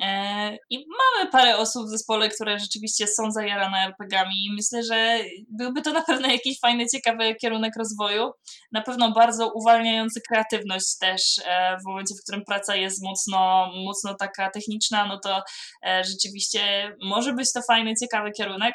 E, 0.00 0.56
I 0.70 0.78
mamy 0.78 1.30
parę 1.30 1.56
osób 1.56 1.86
w 1.86 1.90
zespole, 1.90 2.28
które 2.28 2.58
rzeczywiście 2.58 3.06
są 3.06 3.30
zajarane 3.30 3.78
RPGami 3.78 4.34
i 4.46 4.52
myślę, 4.52 4.82
że 4.82 5.18
byłby 5.50 5.82
to 5.82 5.92
na 5.92 6.02
pewno 6.02 6.28
jakiś 6.28 6.60
fajny, 6.60 6.86
ciekawy 6.86 7.34
kierunek 7.34 7.76
rozwoju. 7.78 8.30
Na 8.72 8.82
pewno 8.82 9.12
bardzo 9.12 9.52
uwalniający 9.54 10.20
kreatywność 10.28 10.98
też 11.00 11.22
e, 11.46 11.76
w 11.78 11.84
momencie, 11.84 12.14
w 12.14 12.22
którym 12.22 12.44
praca 12.44 12.76
jest 12.76 13.02
mocno, 13.02 13.70
mocno 13.84 14.14
taka 14.14 14.50
techniczna, 14.50 15.06
no 15.06 15.18
to 15.18 15.42
e, 15.86 16.04
rzeczywiście 16.04 16.92
może 17.02 17.32
być 17.32 17.52
to 17.52 17.62
fajny, 17.62 17.94
ciekawy 17.94 18.30
kierunek 18.30 18.74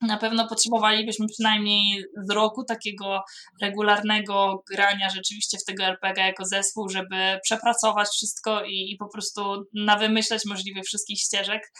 na 0.00 0.16
pewno 0.16 0.48
potrzebowalibyśmy 0.48 1.26
przynajmniej 1.26 2.04
z 2.28 2.30
roku 2.30 2.64
takiego 2.64 3.20
regularnego 3.62 4.62
grania 4.70 5.10
rzeczywiście 5.10 5.58
w 5.58 5.64
tego 5.64 5.84
RPG 5.84 6.26
jako 6.26 6.44
zespół, 6.44 6.88
żeby 6.88 7.38
przepracować 7.42 8.08
wszystko 8.08 8.64
i, 8.64 8.90
i 8.92 8.96
po 8.96 9.08
prostu 9.08 9.64
nawymyślać 9.74 10.42
możliwych 10.46 10.84
wszystkich 10.84 11.18
ścieżek. 11.18 11.72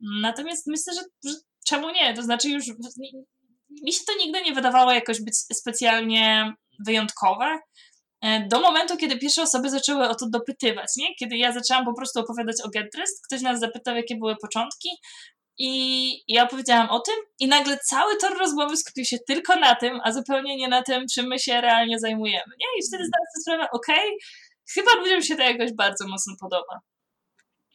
Natomiast 0.00 0.66
myślę, 0.66 0.92
że, 0.94 1.30
że 1.30 1.36
czemu 1.66 1.90
nie? 1.90 2.14
To 2.14 2.22
znaczy 2.22 2.48
już 2.48 2.64
mi 3.82 3.92
się 3.92 4.00
to 4.06 4.12
nigdy 4.18 4.42
nie 4.42 4.52
wydawało 4.52 4.92
jakoś 4.92 5.22
być 5.22 5.36
specjalnie 5.36 6.52
wyjątkowe. 6.86 7.58
E, 8.22 8.48
do 8.48 8.60
momentu, 8.60 8.96
kiedy 8.96 9.18
pierwsze 9.18 9.42
osoby 9.42 9.70
zaczęły 9.70 10.08
o 10.08 10.14
to 10.14 10.26
dopytywać, 10.28 10.88
nie? 10.96 11.14
Kiedy 11.14 11.36
ja 11.36 11.52
zaczęłam 11.52 11.84
po 11.84 11.94
prostu 11.94 12.20
opowiadać 12.20 12.56
o 12.64 12.68
GetDressed, 12.68 13.20
ktoś 13.26 13.40
nas 13.40 13.60
zapytał, 13.60 13.96
jakie 13.96 14.16
były 14.16 14.36
początki, 14.36 14.88
i 15.58 16.34
ja 16.34 16.44
opowiedziałam 16.44 16.90
o 16.90 17.00
tym, 17.00 17.14
i 17.40 17.48
nagle 17.48 17.78
cały 17.78 18.16
tor 18.16 18.38
rozmowy 18.38 18.76
skupił 18.76 19.04
się 19.04 19.18
tylko 19.18 19.56
na 19.56 19.74
tym, 19.74 20.00
a 20.04 20.12
zupełnie 20.12 20.56
nie 20.56 20.68
na 20.68 20.82
tym, 20.82 21.04
czym 21.14 21.26
my 21.26 21.38
się 21.38 21.60
realnie 21.60 21.98
zajmujemy. 21.98 22.52
Nie? 22.60 22.66
I 22.78 22.86
wtedy 22.88 23.04
zdałam 23.06 23.26
sobie 23.34 23.42
sprawę, 23.42 23.70
okej, 23.72 24.08
okay, 24.08 24.18
chyba 24.74 24.94
ludziom 24.94 25.22
się 25.22 25.36
to 25.36 25.42
jakoś 25.42 25.72
bardzo 25.72 26.08
mocno 26.08 26.34
podoba. 26.40 26.80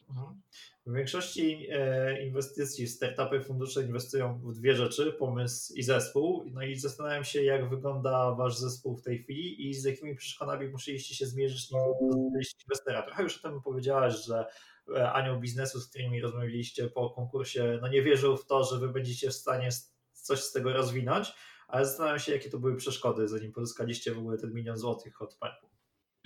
Mhm. 0.08 0.40
W 0.86 0.94
większości 0.94 1.66
e, 1.70 2.26
inwestycji 2.26 2.88
startupy 2.88 3.40
fundusze 3.40 3.82
inwestują 3.82 4.40
w 4.44 4.52
dwie 4.52 4.74
rzeczy, 4.74 5.12
pomysł 5.12 5.74
i 5.74 5.82
zespół. 5.82 6.44
No 6.52 6.62
i 6.62 6.76
zastanawiam 6.76 7.24
się, 7.24 7.42
jak 7.42 7.70
wygląda 7.70 8.34
wasz 8.34 8.58
zespół 8.58 8.96
w 8.96 9.02
tej 9.02 9.18
chwili 9.18 9.68
i 9.68 9.74
z 9.74 9.84
jakimi 9.84 10.14
przeszkodami 10.14 10.68
musieliście 10.68 11.14
się 11.14 11.26
zmierzyć, 11.26 11.70
nim 11.70 11.80
znaleźliście 12.10 12.64
inwestora. 12.64 13.02
Trochę 13.02 13.22
już 13.22 13.44
o 13.44 13.48
tym 13.48 13.62
powiedziałaś, 13.62 14.14
że 14.26 14.46
e, 14.96 15.12
anioł 15.12 15.40
biznesu, 15.40 15.80
z 15.80 15.88
którymi 15.88 16.20
rozmawialiście 16.20 16.88
po 16.88 17.10
konkursie, 17.10 17.78
no 17.82 17.88
nie 17.88 18.02
wierzył 18.02 18.36
w 18.36 18.46
to, 18.46 18.64
że 18.64 18.78
wy 18.78 18.88
będziecie 18.88 19.30
w 19.30 19.34
stanie 19.34 19.68
coś 20.12 20.40
z 20.40 20.52
tego 20.52 20.72
rozwinąć, 20.72 21.32
ale 21.68 21.86
zastanawiam 21.86 22.18
się, 22.18 22.32
jakie 22.32 22.50
to 22.50 22.58
były 22.58 22.76
przeszkody, 22.76 23.28
zanim 23.28 23.52
pozyskaliście 23.52 24.14
w 24.14 24.18
ogóle 24.18 24.38
ten 24.38 24.54
milion 24.54 24.76
złotych 24.76 25.22
od 25.22 25.36
Parku. 25.36 25.70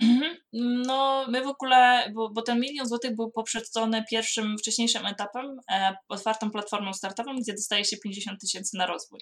Mhm. 0.01 0.37
No, 0.53 1.25
my 1.29 1.43
w 1.43 1.47
ogóle, 1.47 2.11
bo, 2.13 2.29
bo, 2.29 2.41
ten 2.41 2.59
milion 2.59 2.87
złotych 2.87 3.15
był 3.15 3.31
poprzedzony 3.31 4.03
pierwszym, 4.09 4.57
wcześniejszym 4.57 5.05
etapem, 5.05 5.59
e, 5.71 5.95
otwartą 6.09 6.51
platformą 6.51 6.93
startową, 6.93 7.35
gdzie 7.35 7.53
dostaje 7.53 7.85
się 7.85 7.97
50 7.97 8.41
tysięcy 8.41 8.77
na 8.77 8.85
rozwój. 8.85 9.19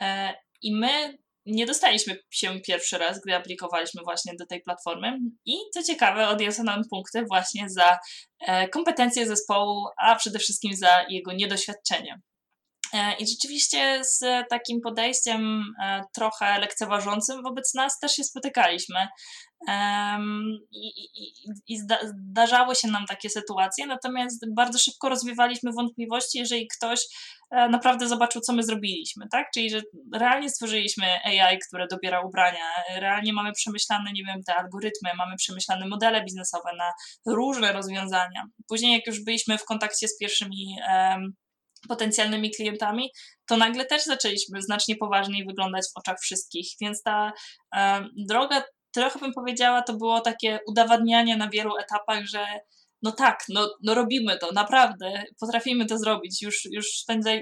E, 0.00 0.34
I 0.62 0.76
my 0.76 1.18
nie 1.46 1.66
dostaliśmy 1.66 2.16
się 2.30 2.60
pierwszy 2.60 2.98
raz, 2.98 3.20
gdy 3.20 3.34
aplikowaliśmy 3.34 4.02
właśnie 4.02 4.32
do 4.38 4.46
tej 4.46 4.62
platformy. 4.62 5.18
I 5.46 5.56
co 5.74 5.82
ciekawe, 5.82 6.28
odjęto 6.28 6.62
nam 6.62 6.82
punkty 6.90 7.24
właśnie 7.28 7.70
za 7.70 7.98
e, 8.40 8.68
kompetencje 8.68 9.26
zespołu, 9.26 9.86
a 10.02 10.16
przede 10.16 10.38
wszystkim 10.38 10.76
za 10.76 11.06
jego 11.08 11.32
niedoświadczenie. 11.32 12.20
E, 12.94 13.16
I 13.18 13.26
rzeczywiście 13.26 14.00
z 14.04 14.48
takim 14.50 14.80
podejściem 14.80 15.62
e, 15.82 16.02
trochę 16.14 16.58
lekceważącym 16.58 17.42
wobec 17.42 17.74
nas 17.74 17.98
też 17.98 18.12
się 18.12 18.24
spotykaliśmy. 18.24 19.08
I, 20.72 20.88
i, 21.14 21.32
i 21.66 21.78
zdarzały 21.78 22.74
się 22.74 22.88
nam 22.88 23.06
takie 23.06 23.30
sytuacje, 23.30 23.86
natomiast 23.86 24.54
bardzo 24.54 24.78
szybko 24.78 25.08
rozwiewaliśmy 25.08 25.72
wątpliwości, 25.72 26.38
jeżeli 26.38 26.68
ktoś 26.76 27.00
e, 27.50 27.68
naprawdę 27.68 28.08
zobaczył, 28.08 28.40
co 28.40 28.52
my 28.52 28.62
zrobiliśmy, 28.62 29.24
tak? 29.32 29.46
Czyli, 29.54 29.70
że 29.70 29.82
realnie 30.14 30.50
stworzyliśmy 30.50 31.06
AI, 31.24 31.58
które 31.68 31.86
dobiera 31.90 32.20
ubrania, 32.26 32.64
realnie 32.96 33.32
mamy 33.32 33.52
przemyślane, 33.52 34.12
nie 34.12 34.24
wiem, 34.24 34.42
te 34.46 34.54
algorytmy, 34.54 35.10
mamy 35.18 35.36
przemyślane 35.36 35.88
modele 35.88 36.24
biznesowe 36.24 36.70
na 36.78 36.92
różne 37.34 37.72
rozwiązania. 37.72 38.44
Później, 38.68 38.92
jak 38.92 39.06
już 39.06 39.24
byliśmy 39.24 39.58
w 39.58 39.64
kontakcie 39.64 40.08
z 40.08 40.18
pierwszymi 40.18 40.76
um, 40.88 41.34
potencjalnymi 41.88 42.50
klientami, 42.50 43.10
to 43.46 43.56
nagle 43.56 43.84
też 43.84 44.04
zaczęliśmy 44.04 44.62
znacznie 44.62 44.96
poważniej 44.96 45.46
wyglądać 45.46 45.84
w 45.94 45.98
oczach 45.98 46.16
wszystkich. 46.20 46.68
Więc 46.80 47.02
ta 47.02 47.32
droga, 48.28 48.62
trochę 48.94 49.18
bym 49.18 49.32
powiedziała, 49.32 49.82
to 49.82 49.92
było 49.92 50.20
takie 50.20 50.58
udowadnianie 50.68 51.36
na 51.36 51.50
wielu 51.50 51.76
etapach, 51.76 52.24
że 52.24 52.46
no 53.04 53.12
tak, 53.12 53.44
no, 53.48 53.68
no 53.82 53.94
robimy 53.94 54.38
to, 54.38 54.52
naprawdę, 54.52 55.22
potrafimy 55.40 55.86
to 55.86 55.98
zrobić. 55.98 56.42
Już, 56.42 56.68
już 56.72 56.86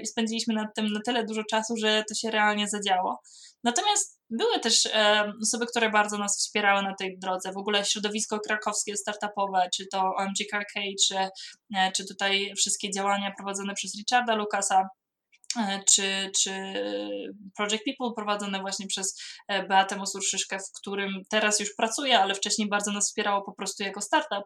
spędziliśmy 0.05 0.53
nad 0.53 0.67
tym 0.75 0.87
na 0.87 0.99
tyle 1.05 1.25
dużo 1.25 1.43
czasu, 1.43 1.77
że 1.77 2.03
to 2.09 2.15
się 2.15 2.31
realnie 2.31 2.67
zadziało. 2.67 3.19
Natomiast 3.63 4.21
były 4.29 4.59
też 4.59 4.85
e, 4.85 5.31
osoby, 5.41 5.65
które 5.65 5.89
bardzo 5.89 6.17
nas 6.17 6.37
wspierały 6.37 6.83
na 6.83 6.95
tej 6.95 7.19
drodze. 7.19 7.51
W 7.51 7.57
ogóle 7.57 7.85
środowisko 7.85 8.39
krakowskie, 8.39 8.97
startupowe, 8.97 9.69
czy 9.75 9.87
to 9.91 10.01
OMG 10.01 10.37
Carcade, 10.51 10.95
czy, 11.07 11.17
e, 11.77 11.91
czy 11.91 12.05
tutaj 12.07 12.53
wszystkie 12.57 12.91
działania 12.91 13.31
prowadzone 13.37 13.73
przez 13.73 13.95
Richarda 13.97 14.35
Lucasa 14.35 14.79
e, 14.81 14.87
czy, 15.85 16.31
czy 16.41 16.51
Project 17.55 17.83
People 17.85 18.13
prowadzone 18.15 18.59
właśnie 18.59 18.87
przez 18.87 19.21
e, 19.47 19.67
Beatę 19.67 19.95
Mosur-Szyszkę, 19.95 20.59
w 20.59 20.71
którym 20.79 21.21
teraz 21.29 21.59
już 21.59 21.75
pracuję, 21.75 22.19
ale 22.19 22.35
wcześniej 22.35 22.69
bardzo 22.69 22.91
nas 22.91 23.07
wspierało 23.07 23.41
po 23.41 23.53
prostu 23.53 23.83
jako 23.83 24.01
startup, 24.01 24.45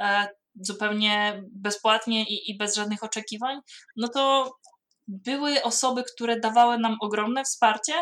e, 0.00 0.28
zupełnie 0.60 1.42
bezpłatnie 1.50 2.24
i, 2.24 2.50
i 2.50 2.56
bez 2.56 2.74
żadnych 2.74 3.04
oczekiwań, 3.04 3.60
no 3.96 4.08
to 4.08 4.52
były 5.08 5.62
osoby, 5.62 6.04
które 6.14 6.40
dawały 6.40 6.78
nam 6.78 6.96
ogromne 7.00 7.44
wsparcie, 7.44 7.92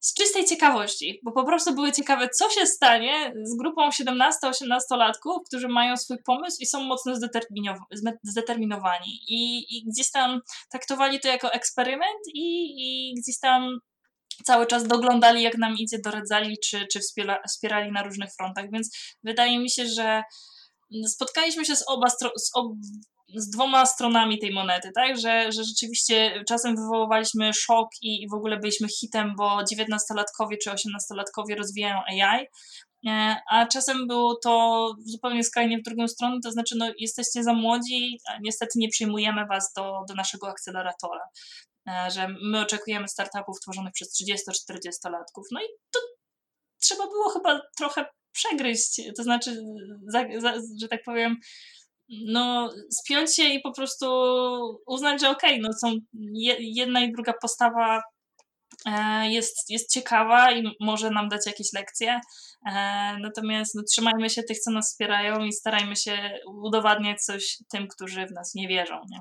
z 0.00 0.14
czystej 0.14 0.44
ciekawości, 0.44 1.20
bo 1.24 1.32
po 1.32 1.44
prostu 1.44 1.74
były 1.74 1.92
ciekawe, 1.92 2.28
co 2.28 2.50
się 2.50 2.66
stanie 2.66 3.32
z 3.42 3.56
grupą 3.56 3.88
17-18-latków, 3.88 5.38
którzy 5.46 5.68
mają 5.68 5.96
swój 5.96 6.16
pomysł 6.26 6.56
i 6.60 6.66
są 6.66 6.82
mocno 6.82 7.14
zdeterminowani. 8.22 9.20
I, 9.28 9.58
i 9.76 9.84
gdzieś 9.90 10.10
tam 10.10 10.40
traktowali 10.70 11.20
to 11.20 11.28
jako 11.28 11.52
eksperyment 11.52 12.20
i, 12.34 12.74
i 12.78 13.14
gdzieś 13.14 13.40
tam 13.40 13.78
cały 14.44 14.66
czas 14.66 14.86
doglądali, 14.86 15.42
jak 15.42 15.58
nam 15.58 15.76
idzie, 15.76 15.98
doradzali, 16.04 16.56
czy, 16.64 16.86
czy 16.92 17.00
wspiera, 17.00 17.42
wspierali 17.48 17.92
na 17.92 18.02
różnych 18.02 18.30
frontach. 18.34 18.64
Więc 18.72 18.96
wydaje 19.22 19.58
mi 19.58 19.70
się, 19.70 19.86
że 19.86 20.22
spotkaliśmy 21.06 21.64
się 21.64 21.76
z 21.76 21.84
oba, 21.88 22.10
z 22.10 22.50
ob 22.54 22.66
z 23.34 23.50
dwoma 23.50 23.86
stronami 23.86 24.38
tej 24.38 24.52
monety, 24.52 24.92
tak? 24.94 25.18
Że, 25.18 25.52
że 25.52 25.64
rzeczywiście 25.64 26.44
czasem 26.48 26.76
wywoływaliśmy 26.76 27.52
szok 27.54 27.88
i, 28.02 28.22
i 28.22 28.28
w 28.28 28.34
ogóle 28.34 28.56
byliśmy 28.56 28.88
hitem, 28.88 29.34
bo 29.36 29.58
19-latkowie 29.72 30.56
czy 30.62 30.70
18-latkowie 30.70 31.56
rozwijają 31.56 32.02
AI, 32.06 32.46
e, 33.06 33.36
a 33.50 33.66
czasem 33.66 34.06
było 34.06 34.36
to 34.42 34.94
zupełnie 35.04 35.44
skrajnie 35.44 35.78
w 35.78 35.82
drugą 35.82 36.08
stronę, 36.08 36.36
to 36.44 36.52
znaczy, 36.52 36.74
no, 36.78 36.92
jesteście 36.98 37.42
za 37.42 37.52
młodzi, 37.52 38.18
niestety 38.42 38.78
nie 38.78 38.88
przyjmujemy 38.88 39.46
was 39.46 39.72
do, 39.76 40.04
do 40.08 40.14
naszego 40.14 40.48
akceleratora, 40.48 41.28
e, 41.88 42.10
że 42.10 42.28
my 42.42 42.60
oczekujemy 42.60 43.08
startupów 43.08 43.60
tworzonych 43.60 43.92
przez 43.92 44.22
30-40-latków. 44.22 45.42
No 45.52 45.60
i 45.60 45.66
to 45.90 46.00
trzeba 46.80 47.06
było 47.06 47.30
chyba 47.30 47.60
trochę 47.76 48.06
przegryźć, 48.32 49.00
to 49.16 49.22
znaczy, 49.22 49.62
za, 50.06 50.24
za, 50.38 50.54
że 50.80 50.88
tak 50.88 51.02
powiem, 51.02 51.36
no, 52.08 52.70
spiąć 52.90 53.36
się 53.36 53.42
i 53.42 53.60
po 53.60 53.72
prostu 53.72 54.06
uznać, 54.86 55.20
że 55.20 55.30
okej, 55.30 55.50
okay, 55.50 55.62
no 55.62 55.72
są 55.72 55.96
jedna 56.58 57.04
i 57.04 57.12
druga 57.12 57.32
postawa 57.42 58.02
e, 58.86 59.28
jest, 59.30 59.70
jest 59.70 59.92
ciekawa 59.92 60.52
i 60.52 60.76
może 60.80 61.10
nam 61.10 61.28
dać 61.28 61.46
jakieś 61.46 61.72
lekcje. 61.72 62.20
E, 62.66 62.72
natomiast 63.20 63.74
no, 63.74 63.82
trzymajmy 63.90 64.30
się 64.30 64.42
tych, 64.42 64.58
co 64.58 64.70
nas 64.70 64.90
wspierają 64.90 65.44
i 65.44 65.52
starajmy 65.52 65.96
się 65.96 66.38
udowadniać 66.46 67.22
coś 67.22 67.58
tym, 67.72 67.88
którzy 67.88 68.26
w 68.26 68.32
nas 68.32 68.54
nie 68.54 68.68
wierzą. 68.68 69.00
Nie? 69.10 69.20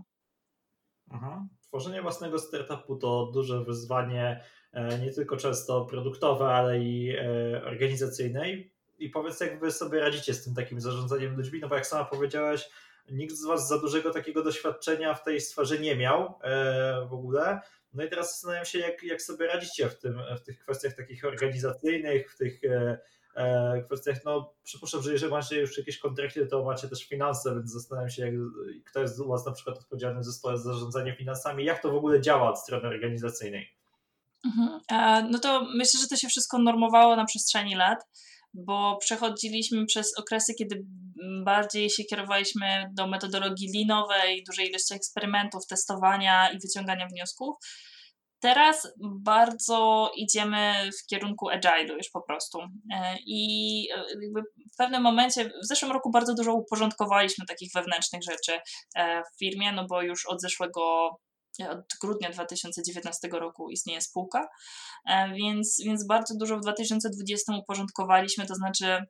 Aha. 1.12 1.46
Tworzenie 1.68 2.02
własnego 2.02 2.40
startupu 2.40 2.96
to 2.96 3.32
duże 3.34 3.64
wyzwanie, 3.64 4.44
e, 4.74 5.00
nie 5.00 5.14
tylko 5.14 5.38
często 5.38 5.86
produktowe, 5.86 6.46
ale 6.46 6.80
i 6.80 7.20
organizacyjne 7.66 8.52
i 8.98 9.10
powiedz, 9.10 9.40
jak 9.40 9.60
wy 9.60 9.72
sobie 9.72 10.00
radzicie 10.00 10.34
z 10.34 10.44
tym 10.44 10.56
takim 10.56 10.82
zarządzaniem 10.82 11.38
ludźmi, 11.38 11.60
no 11.60 11.68
bo 11.68 11.76
jak 11.76 11.88
sama 11.88 12.06
powiedziałaś, 12.06 12.70
nikt 13.12 13.36
z 13.36 13.46
was 13.46 13.68
za 13.68 13.80
dużego 13.80 14.14
takiego 14.14 14.44
doświadczenia 14.44 15.14
w 15.14 15.24
tej 15.24 15.42
sferze 15.42 15.80
nie 15.80 15.96
miał 15.96 16.40
e, 16.44 17.08
w 17.10 17.14
ogóle. 17.14 17.62
No 17.94 18.04
i 18.04 18.10
teraz 18.10 18.32
zastanawiam 18.32 18.66
się, 18.66 18.80
jak, 18.80 19.04
jak 19.04 19.22
sobie 19.22 19.48
radzicie 19.48 19.90
w, 19.90 20.00
tym, 20.00 20.20
w 20.38 20.42
tych 20.42 20.60
kwestiach 20.60 20.94
takich 20.94 21.26
organizacyjnych, 21.26 22.34
w 22.34 22.38
tych 22.38 22.64
e, 22.64 23.00
e, 23.36 23.82
kwestiach, 23.82 24.18
no 24.26 24.54
przypuszczam, 24.64 25.02
że 25.02 25.12
jeżeli 25.12 25.32
macie 25.32 25.60
już 25.62 25.78
jakieś 25.78 26.00
kontrakty, 26.00 26.46
to 26.46 26.64
macie 26.64 26.88
też 26.88 27.08
finanse, 27.08 27.56
więc 27.56 27.72
zastanawiam 27.72 28.10
się, 28.10 28.26
jak, 28.26 28.34
kto 28.86 29.00
jest 29.00 29.20
u 29.20 29.28
was 29.28 29.46
na 29.46 29.52
przykład 29.52 29.78
odpowiedzialny 29.78 30.24
za 30.24 30.58
zarządzanie 30.58 31.16
finansami, 31.16 31.66
jak 31.66 31.82
to 31.82 31.92
w 31.92 31.96
ogóle 31.96 32.22
działa 32.22 32.50
od 32.50 32.60
strony 32.60 32.88
organizacyjnej. 32.88 33.78
Mhm. 34.46 34.80
No 35.32 35.40
to 35.40 35.68
myślę, 35.76 36.00
że 36.00 36.08
to 36.08 36.16
się 36.16 36.28
wszystko 36.28 36.58
normowało 36.58 37.16
na 37.16 37.26
przestrzeni 37.26 37.76
lat 37.76 38.08
bo 38.54 38.98
przechodziliśmy 38.98 39.86
przez 39.86 40.20
okresy, 40.20 40.54
kiedy 40.54 40.86
bardziej 41.46 41.90
się 41.90 42.04
kierowaliśmy 42.04 42.86
do 42.94 43.08
metodologii 43.08 43.72
linowej, 43.76 44.44
dużej 44.48 44.70
ilości 44.70 44.94
eksperymentów, 44.94 45.68
testowania 45.68 46.52
i 46.52 46.60
wyciągania 46.60 47.08
wniosków. 47.08 47.56
Teraz 48.40 48.94
bardzo 49.00 50.12
idziemy 50.16 50.90
w 51.00 51.08
kierunku 51.08 51.50
agile'u 51.50 51.94
już 51.98 52.10
po 52.10 52.22
prostu. 52.22 52.60
E, 52.94 53.18
I 53.26 53.88
e, 53.96 54.04
w 54.74 54.78
pewnym 54.78 55.02
momencie, 55.02 55.46
w 55.46 55.68
zeszłym 55.68 55.92
roku 55.92 56.12
bardzo 56.12 56.34
dużo 56.34 56.54
uporządkowaliśmy 56.54 57.46
takich 57.46 57.72
wewnętrznych 57.76 58.22
rzeczy 58.24 58.60
e, 58.96 59.24
w 59.24 59.40
firmie, 59.40 59.72
no 59.72 59.86
bo 59.90 60.02
już 60.02 60.26
od 60.26 60.42
zeszłego 60.42 61.10
od 61.70 61.86
grudnia 62.02 62.30
2019 62.30 63.28
roku 63.32 63.70
istnieje 63.70 64.02
spółka, 64.02 64.48
e, 65.06 65.34
więc, 65.34 65.78
więc 65.86 66.08
bardzo 66.08 66.36
dużo 66.38 66.58
w 66.58 66.62
2020 66.62 67.54
uporządkowaliśmy, 67.56 68.46
to 68.46 68.56
znaczy 68.56 69.06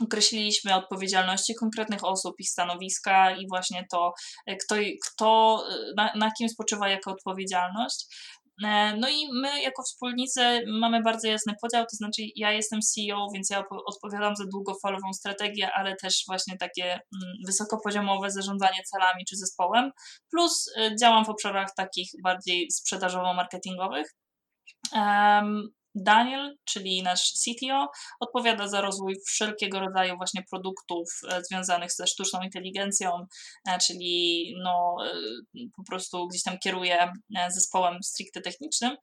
określiliśmy 0.00 0.74
odpowiedzialności 0.74 1.54
konkretnych 1.54 2.04
osób, 2.04 2.34
ich 2.38 2.50
stanowiska 2.50 3.36
i 3.36 3.48
właśnie 3.48 3.86
to, 3.90 4.12
e, 4.46 4.56
kto, 4.56 4.74
kto 5.06 5.60
na, 5.96 6.12
na 6.14 6.30
kim 6.38 6.48
spoczywa 6.48 6.88
jaka 6.88 7.10
odpowiedzialność. 7.10 8.06
E, 8.64 8.96
no 8.96 9.08
i 9.08 9.28
my 9.32 9.62
jako 9.62 9.82
wspólnicy 9.82 10.40
mamy 10.80 11.02
bardzo 11.02 11.28
jasny 11.28 11.54
podział, 11.62 11.84
to 11.84 11.96
znaczy 11.96 12.22
ja 12.36 12.52
jestem 12.52 12.80
CEO, 12.80 13.28
więc 13.34 13.50
ja 13.50 13.64
odpowiadam 13.86 14.36
za 14.36 14.44
długofalową 14.46 15.12
strategię, 15.12 15.70
ale 15.72 15.96
też 15.96 16.24
właśnie 16.28 16.56
takie 16.58 16.84
mm, 16.92 17.34
wysokopoziomowe 17.46 18.30
zarządzanie 18.30 18.82
celami 18.90 19.24
czy 19.28 19.36
zespołem, 19.36 19.90
plus 20.30 20.72
e, 20.76 20.96
działam 20.96 21.24
w 21.24 21.28
obszarach 21.28 21.74
takich 21.76 22.10
bardziej 22.22 22.68
sprzedażowo-marketingowych. 22.70 24.06
Daniel, 25.94 26.56
czyli 26.64 27.02
nasz 27.02 27.32
CTO, 27.32 27.88
odpowiada 28.20 28.68
za 28.68 28.80
rozwój 28.80 29.16
wszelkiego 29.26 29.80
rodzaju 29.80 30.16
właśnie 30.16 30.42
produktów 30.50 31.08
e, 31.28 31.44
związanych 31.44 31.92
ze 31.92 32.06
sztuczną 32.06 32.40
inteligencją, 32.42 33.26
e, 33.68 33.78
czyli 33.78 34.44
no, 34.62 34.96
e, 35.06 35.10
po 35.76 35.82
prostu 35.84 36.28
gdzieś 36.28 36.42
tam 36.42 36.58
kieruje 36.58 37.12
zespołem 37.48 38.02
stricte 38.02 38.40
technicznym. 38.40 38.96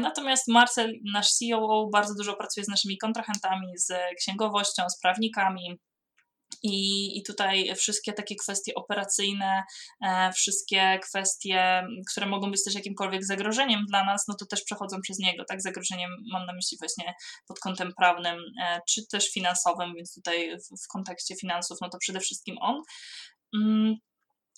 Natomiast 0.00 0.48
Marcel, 0.48 0.92
nasz 1.12 1.28
COO, 1.28 1.88
bardzo 1.92 2.14
dużo 2.14 2.36
pracuje 2.36 2.64
z 2.64 2.68
naszymi 2.68 2.98
kontrahentami, 2.98 3.66
z 3.78 3.92
księgowością, 4.18 4.82
z 4.88 5.00
prawnikami, 5.00 5.78
i, 6.62 7.18
I 7.18 7.22
tutaj 7.22 7.74
wszystkie 7.76 8.12
takie 8.12 8.36
kwestie 8.36 8.74
operacyjne, 8.74 9.62
e, 10.02 10.32
wszystkie 10.32 10.98
kwestie, 11.02 11.86
które 12.10 12.26
mogą 12.26 12.50
być 12.50 12.64
też 12.64 12.74
jakimkolwiek 12.74 13.24
zagrożeniem 13.24 13.86
dla 13.86 14.04
nas, 14.04 14.24
no 14.28 14.34
to 14.34 14.46
też 14.46 14.62
przechodzą 14.62 15.00
przez 15.00 15.18
niego. 15.18 15.44
Tak, 15.48 15.62
zagrożeniem 15.62 16.10
mam 16.32 16.46
na 16.46 16.52
myśli 16.52 16.78
właśnie 16.80 17.14
pod 17.46 17.58
kątem 17.58 17.92
prawnym, 17.98 18.38
e, 18.62 18.80
czy 18.88 19.06
też 19.06 19.32
finansowym, 19.32 19.94
więc 19.96 20.14
tutaj 20.14 20.58
w, 20.58 20.84
w 20.84 20.88
kontekście 20.88 21.36
finansów, 21.36 21.78
no 21.80 21.88
to 21.88 21.98
przede 21.98 22.20
wszystkim 22.20 22.56
on. 22.60 22.82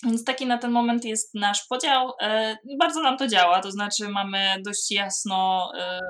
Więc 0.07 0.25
taki 0.25 0.47
na 0.47 0.59
ten 0.59 0.71
moment 0.71 1.05
jest 1.05 1.35
nasz 1.35 1.67
podział. 1.69 2.13
E, 2.21 2.57
bardzo 2.79 3.03
nam 3.03 3.19
to 3.19 3.29
działa, 3.29 3.61
to 3.61 3.71
znaczy 3.71 4.09
mamy 4.09 4.63
dość 4.65 4.91
jasno 4.91 5.71
e, 5.79 6.01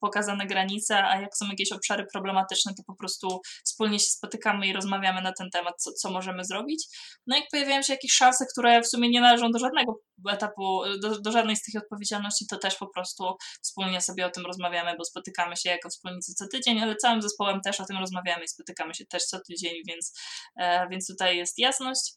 pokazane 0.00 0.46
granice, 0.46 1.04
a 1.04 1.20
jak 1.20 1.36
są 1.36 1.46
jakieś 1.46 1.72
obszary 1.72 2.06
problematyczne, 2.12 2.74
to 2.74 2.82
po 2.86 2.94
prostu 2.94 3.40
wspólnie 3.64 3.98
się 3.98 4.06
spotykamy 4.06 4.66
i 4.66 4.72
rozmawiamy 4.72 5.22
na 5.22 5.32
ten 5.32 5.50
temat, 5.50 5.74
co, 5.78 5.92
co 5.92 6.10
możemy 6.10 6.44
zrobić. 6.44 6.86
No 7.26 7.36
jak 7.36 7.44
pojawiają 7.50 7.82
się 7.82 7.92
jakieś 7.92 8.12
szanse, 8.12 8.46
które 8.52 8.82
w 8.82 8.88
sumie 8.88 9.10
nie 9.10 9.20
należą 9.20 9.50
do 9.50 9.58
żadnego 9.58 10.00
etapu, 10.30 10.82
do, 11.02 11.20
do 11.20 11.32
żadnej 11.32 11.56
z 11.56 11.62
tych 11.62 11.82
odpowiedzialności, 11.82 12.46
to 12.46 12.58
też 12.58 12.76
po 12.76 12.86
prostu 12.86 13.36
wspólnie 13.62 14.00
sobie 14.00 14.26
o 14.26 14.30
tym 14.30 14.46
rozmawiamy, 14.46 14.96
bo 14.98 15.04
spotykamy 15.04 15.56
się 15.56 15.70
jako 15.70 15.88
wspólnicy 15.88 16.34
co 16.34 16.48
tydzień, 16.48 16.80
ale 16.80 16.96
całym 16.96 17.22
zespołem 17.22 17.60
też 17.60 17.80
o 17.80 17.84
tym 17.84 17.98
rozmawiamy 17.98 18.44
i 18.44 18.48
spotykamy 18.48 18.94
się 18.94 19.06
też 19.06 19.24
co 19.24 19.40
tydzień, 19.40 19.74
więc, 19.88 20.20
e, 20.56 20.88
więc 20.88 21.06
tutaj 21.06 21.36
jest 21.36 21.58
jasność. 21.58 22.12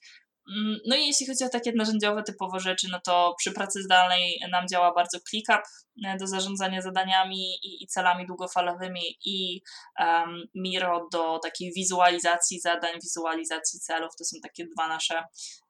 Mm, 0.49 0.77
no 0.87 0.95
i 0.95 1.07
jeśli 1.07 1.27
chodzi 1.27 1.43
o 1.43 1.49
takie 1.49 1.71
narzędziowe 1.75 2.23
typowo 2.23 2.59
rzeczy, 2.59 2.87
no 2.91 2.99
to 3.05 3.35
przy 3.37 3.51
pracy 3.51 3.83
zdalnej 3.83 4.39
nam 4.51 4.67
działa 4.67 4.93
bardzo 4.93 5.19
ClickUp 5.19 5.61
e, 6.05 6.17
do 6.17 6.27
zarządzania 6.27 6.81
zadaniami 6.81 7.45
i, 7.63 7.87
celami 7.87 8.27
długofalowymi 8.27 9.01
i 9.25 9.61
um, 9.99 10.43
Miro 10.55 11.07
do 11.11 11.39
takiej 11.39 11.71
wizualizacji 11.73 12.59
zadań, 12.59 12.93
wizualizacji 13.03 13.79
celów. 13.79 14.15
To 14.17 14.25
są 14.25 14.37
takie 14.43 14.65
dwa 14.75 14.87
nasze 14.87 15.23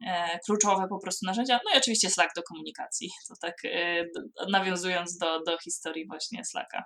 e, 0.08 0.40
kluczowe 0.46 0.88
po 0.90 1.00
prostu 1.00 1.26
narzędzia. 1.26 1.60
No 1.66 1.76
i 1.76 1.78
oczywiście 1.78 2.10
Slack 2.10 2.36
do 2.36 2.44
komunikacji, 2.44 3.10
to 3.28 3.34
tak 3.42 3.56
e, 3.66 4.06
nawiązując 4.50 5.18
do, 5.18 5.40
do 5.44 5.58
historii 5.58 6.08
właśnie 6.08 6.46
Slacka. 6.46 6.84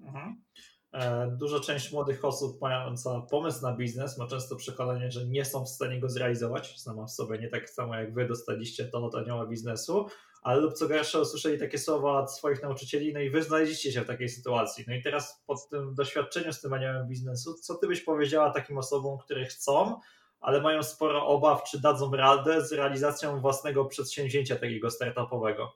Mhm. 0.00 0.44
E, 0.92 1.30
duża 1.38 1.60
część 1.60 1.92
młodych 1.92 2.24
osób 2.24 2.60
mająca 2.60 3.20
pomysł 3.20 3.62
na 3.62 3.76
biznes 3.76 4.18
ma 4.18 4.26
często 4.26 4.56
przekonanie, 4.56 5.10
że 5.10 5.26
nie 5.26 5.44
są 5.44 5.64
w 5.64 5.68
stanie 5.68 6.00
go 6.00 6.08
zrealizować. 6.08 6.80
Sama 6.80 7.06
w 7.06 7.10
sobie 7.10 7.38
nie 7.38 7.48
tak 7.48 7.70
samo 7.70 7.94
jak 7.94 8.14
wy 8.14 8.28
dostaliście 8.28 8.84
to 8.84 9.04
od 9.04 9.14
anioła 9.14 9.46
biznesu, 9.46 10.06
ale 10.42 10.60
lub 10.60 10.74
co 10.74 10.88
gorsza 10.88 11.18
usłyszeli 11.18 11.58
takie 11.58 11.78
słowa 11.78 12.22
od 12.22 12.32
swoich 12.34 12.62
nauczycieli, 12.62 13.12
no 13.12 13.20
i 13.20 13.30
wy 13.30 13.42
znaleźliście 13.42 13.92
się 13.92 14.00
w 14.00 14.06
takiej 14.06 14.28
sytuacji. 14.28 14.84
No 14.88 14.94
i 14.94 15.02
teraz 15.02 15.42
po 15.46 15.54
tym 15.70 15.94
doświadczeniu 15.94 16.52
z 16.52 16.60
tym 16.60 16.72
aniołem 16.72 17.08
biznesu, 17.08 17.54
co 17.54 17.74
ty 17.74 17.86
byś 17.86 18.00
powiedziała 18.00 18.50
takim 18.50 18.78
osobom, 18.78 19.18
które 19.18 19.44
chcą, 19.44 20.00
ale 20.40 20.60
mają 20.60 20.82
sporo 20.82 21.26
obaw, 21.26 21.64
czy 21.64 21.80
dadzą 21.80 22.10
radę 22.10 22.66
z 22.66 22.72
realizacją 22.72 23.40
własnego 23.40 23.84
przedsięwzięcia 23.84 24.56
takiego 24.56 24.90
startupowego? 24.90 25.72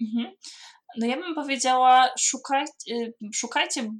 Mhm. 0.00 0.34
No 0.98 1.06
ja 1.06 1.16
bym 1.16 1.34
powiedziała, 1.34 2.08
szukaj, 2.18 2.64
y, 2.90 3.12
szukajcie 3.34 3.90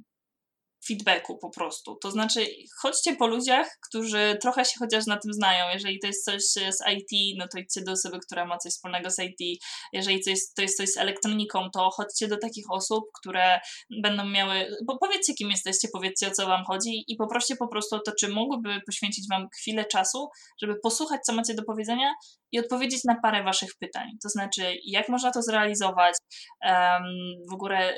feedbacku 0.87 1.37
po 1.37 1.49
prostu. 1.49 1.95
To 1.95 2.11
znaczy, 2.11 2.47
chodźcie 2.81 3.15
po 3.15 3.27
ludziach, 3.27 3.77
którzy 3.89 4.37
trochę 4.41 4.65
się 4.65 4.73
chociaż 4.79 5.05
na 5.05 5.17
tym 5.17 5.33
znają. 5.33 5.65
Jeżeli 5.73 5.99
to 5.99 6.07
jest 6.07 6.25
coś 6.25 6.43
z 6.43 6.79
IT, 6.93 7.37
no 7.37 7.45
to 7.51 7.59
idźcie 7.59 7.81
do 7.81 7.91
osoby, 7.91 8.19
która 8.19 8.45
ma 8.45 8.57
coś 8.57 8.71
wspólnego 8.71 9.11
z 9.11 9.19
IT. 9.19 9.61
Jeżeli 9.93 10.23
to 10.23 10.29
jest, 10.29 10.55
to 10.55 10.61
jest 10.61 10.77
coś 10.77 10.89
z 10.89 10.97
elektroniką, 10.97 11.69
to 11.73 11.89
chodźcie 11.89 12.27
do 12.27 12.37
takich 12.37 12.65
osób, 12.71 13.03
które 13.21 13.59
będą 14.01 14.25
miały. 14.25 14.77
Bo 14.85 14.97
powiedzcie, 14.97 15.33
kim 15.33 15.49
jesteście, 15.49 15.87
powiedzcie, 15.93 16.27
o 16.27 16.31
co 16.31 16.47
Wam 16.47 16.65
chodzi 16.65 17.03
i 17.07 17.15
poproście 17.15 17.55
po 17.55 17.67
prostu 17.67 17.95
o 17.95 17.99
to, 17.99 18.11
czy 18.19 18.27
mogłyby 18.27 18.81
poświęcić 18.85 19.29
Wam 19.29 19.47
chwilę 19.59 19.85
czasu, 19.85 20.29
żeby 20.61 20.75
posłuchać, 20.83 21.21
co 21.25 21.33
macie 21.33 21.53
do 21.53 21.63
powiedzenia 21.63 22.13
i 22.51 22.59
odpowiedzieć 22.59 23.03
na 23.03 23.15
parę 23.21 23.43
Waszych 23.43 23.69
pytań. 23.79 24.09
To 24.23 24.29
znaczy, 24.29 24.75
jak 24.85 25.09
można 25.09 25.31
to 25.31 25.41
zrealizować, 25.41 26.15
um, 26.61 27.03
w 27.49 27.53
ogóle 27.53 27.95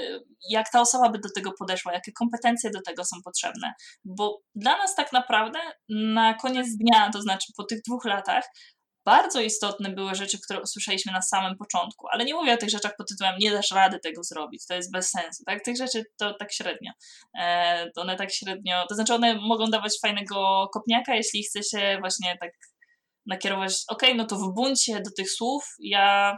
jak 0.49 0.71
ta 0.71 0.81
osoba 0.81 1.09
by 1.09 1.19
do 1.19 1.29
tego 1.35 1.51
podeszła, 1.59 1.93
jakie 1.93 2.11
kompetencje 2.11 2.69
do 2.69 2.76
tego 2.85 3.05
są 3.05 3.17
potrzebne. 3.25 3.73
Bo 4.05 4.39
dla 4.55 4.77
nas 4.77 4.95
tak 4.95 5.13
naprawdę 5.13 5.59
na 5.89 6.33
koniec 6.33 6.67
dnia, 6.77 7.09
to 7.13 7.21
znaczy 7.21 7.53
po 7.57 7.63
tych 7.63 7.81
dwóch 7.81 8.05
latach, 8.05 8.43
bardzo 9.07 9.41
istotne 9.41 9.89
były 9.89 10.15
rzeczy, 10.15 10.37
które 10.43 10.61
usłyszeliśmy 10.61 11.11
na 11.11 11.21
samym 11.21 11.57
początku, 11.57 12.07
ale 12.11 12.25
nie 12.25 12.33
mówię 12.33 12.53
o 12.53 12.57
tych 12.57 12.69
rzeczach 12.69 12.95
pod 12.97 13.07
tytułem 13.07 13.35
nie 13.39 13.51
dasz 13.51 13.71
rady 13.71 13.99
tego 13.99 14.23
zrobić, 14.23 14.65
to 14.65 14.73
jest 14.73 14.91
bez 14.91 15.09
sensu, 15.09 15.43
tak? 15.45 15.63
Tych 15.63 15.77
rzeczy 15.77 16.03
to 16.17 16.33
tak 16.33 16.53
średnio. 16.53 16.91
E, 17.39 17.91
one 17.95 18.15
tak 18.15 18.33
średnio, 18.33 18.85
to 18.89 18.95
znaczy 18.95 19.13
one 19.13 19.35
mogą 19.35 19.65
dawać 19.65 19.93
fajnego 20.01 20.67
kopniaka, 20.73 21.15
jeśli 21.15 21.43
chce 21.43 21.63
się 21.63 21.97
właśnie 21.99 22.37
tak 22.41 22.51
nakierować, 23.25 23.73
ok, 23.87 24.01
no 24.15 24.25
to 24.25 24.35
w 24.35 24.53
buncie 24.53 25.01
do 25.01 25.11
tych 25.17 25.31
słów 25.31 25.63
ja, 25.79 26.37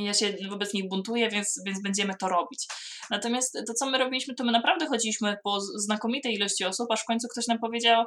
ja 0.00 0.14
się 0.14 0.34
wobec 0.50 0.74
nich 0.74 0.88
buntuję, 0.88 1.28
więc, 1.30 1.60
więc 1.66 1.82
będziemy 1.82 2.14
to 2.20 2.28
robić. 2.28 2.66
Natomiast 3.10 3.58
to, 3.66 3.74
co 3.74 3.90
my 3.90 3.98
robiliśmy, 3.98 4.34
to 4.34 4.44
my 4.44 4.52
naprawdę 4.52 4.86
chodziliśmy 4.86 5.36
po 5.44 5.60
znakomitej 5.60 6.34
ilości 6.34 6.64
osób, 6.64 6.90
aż 6.90 7.02
w 7.02 7.04
końcu 7.04 7.28
ktoś 7.28 7.46
nam 7.46 7.58
powiedział, 7.58 8.04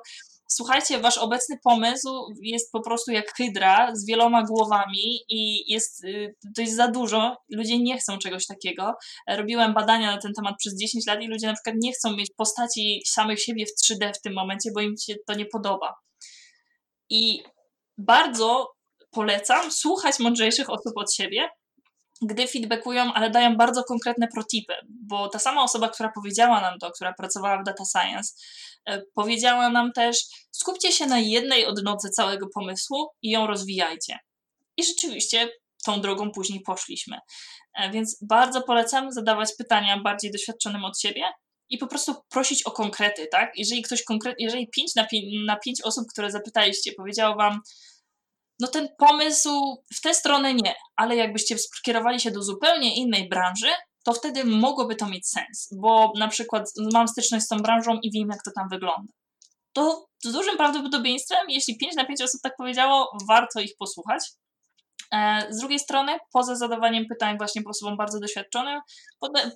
słuchajcie, 0.47 0.99
wasz 0.99 1.17
obecny 1.17 1.57
pomysł 1.63 2.33
jest 2.41 2.71
po 2.71 2.81
prostu 2.81 3.11
jak 3.11 3.33
hydra 3.33 3.95
z 3.95 4.05
wieloma 4.05 4.43
głowami 4.43 5.19
i 5.29 5.71
jest, 5.71 6.03
y, 6.03 6.35
to 6.55 6.61
jest 6.61 6.75
za 6.75 6.87
dużo. 6.87 7.37
Ludzie 7.49 7.79
nie 7.79 7.97
chcą 7.97 8.17
czegoś 8.17 8.47
takiego. 8.47 8.93
Robiłem 9.29 9.73
badania 9.73 10.11
na 10.15 10.21
ten 10.21 10.33
temat 10.33 10.55
przez 10.59 10.77
10 10.79 11.07
lat 11.07 11.21
i 11.21 11.27
ludzie 11.27 11.47
na 11.47 11.53
przykład 11.53 11.75
nie 11.79 11.93
chcą 11.93 12.15
mieć 12.15 12.31
postaci 12.37 13.01
samych 13.07 13.41
siebie 13.41 13.65
w 13.65 13.83
3D 13.83 14.11
w 14.13 14.21
tym 14.21 14.33
momencie, 14.33 14.69
bo 14.75 14.81
im 14.81 14.95
się 14.97 15.15
to 15.27 15.33
nie 15.33 15.45
podoba. 15.45 15.93
I 17.09 17.43
bardzo 17.97 18.75
polecam 19.11 19.71
słuchać 19.71 20.19
mądrzejszych 20.19 20.69
osób 20.69 20.93
od 20.95 21.13
siebie, 21.13 21.49
gdy 22.21 22.47
feedbackują, 22.47 23.13
ale 23.13 23.29
dają 23.29 23.57
bardzo 23.57 23.83
konkretne 23.83 24.27
protipy, 24.27 24.73
bo 24.89 25.29
ta 25.29 25.39
sama 25.39 25.63
osoba, 25.63 25.89
która 25.89 26.11
powiedziała 26.15 26.61
nam 26.61 26.79
to, 26.79 26.91
która 26.91 27.13
pracowała 27.13 27.61
w 27.61 27.65
data 27.65 27.83
science, 27.85 28.33
e, 28.85 29.01
powiedziała 29.13 29.69
nam 29.69 29.91
też, 29.91 30.17
skupcie 30.51 30.91
się 30.91 31.05
na 31.05 31.19
jednej 31.19 31.65
odnodze 31.65 32.09
całego 32.09 32.47
pomysłu 32.53 33.07
i 33.21 33.29
ją 33.29 33.47
rozwijajcie. 33.47 34.19
I 34.77 34.83
rzeczywiście 34.83 35.49
tą 35.85 36.01
drogą 36.01 36.31
później 36.31 36.61
poszliśmy. 36.61 37.17
E, 37.73 37.91
więc 37.91 38.17
bardzo 38.21 38.61
polecam 38.61 39.11
zadawać 39.11 39.49
pytania 39.57 40.01
bardziej 40.01 40.31
doświadczonym 40.31 40.85
od 40.85 40.99
siebie 40.99 41.23
i 41.69 41.77
po 41.77 41.87
prostu 41.87 42.15
prosić 42.29 42.63
o 42.63 42.71
konkrety, 42.71 43.27
tak? 43.31 43.51
Jeżeli 43.55 43.81
ktoś 43.81 44.03
konkretnie, 44.03 44.45
jeżeli 44.45 44.69
5 44.69 44.95
na 44.95 45.05
5, 45.07 45.25
na 45.45 45.55
5 45.55 45.81
osób, 45.81 46.05
które 46.11 46.31
zapytaliście, 46.31 46.91
powiedziało 46.97 47.35
wam, 47.35 47.61
no 48.59 48.67
ten 48.67 48.87
pomysł 48.97 49.83
w 49.95 50.01
tę 50.01 50.13
stronę 50.13 50.53
nie, 50.53 50.73
ale 50.95 51.15
jakbyście 51.15 51.57
skierowali 51.57 52.19
się 52.19 52.31
do 52.31 52.43
zupełnie 52.43 52.95
innej 52.95 53.29
branży, 53.29 53.69
to 54.03 54.13
wtedy 54.13 54.43
mogłoby 54.43 54.95
to 54.95 55.09
mieć 55.09 55.27
sens, 55.27 55.69
bo 55.81 56.13
na 56.19 56.27
przykład 56.27 56.71
mam 56.93 57.07
styczność 57.07 57.45
z 57.45 57.47
tą 57.47 57.57
branżą 57.57 57.99
i 58.03 58.11
wiem, 58.11 58.29
jak 58.29 58.43
to 58.45 58.51
tam 58.55 58.69
wygląda. 58.69 59.13
To 59.73 60.05
z 60.23 60.31
dużym 60.31 60.57
prawdopodobieństwem, 60.57 61.49
jeśli 61.49 61.77
5 61.77 61.95
na 61.95 62.05
5 62.05 62.21
osób 62.21 62.41
tak 62.41 62.53
powiedziało, 62.57 63.17
warto 63.27 63.59
ich 63.59 63.71
posłuchać, 63.79 64.23
z 65.49 65.59
drugiej 65.59 65.79
strony, 65.79 66.11
poza 66.33 66.55
zadawaniem 66.55 67.05
pytań 67.05 67.37
właśnie 67.37 67.61
osobom 67.65 67.97
bardzo 67.97 68.19
doświadczonym, 68.19 68.79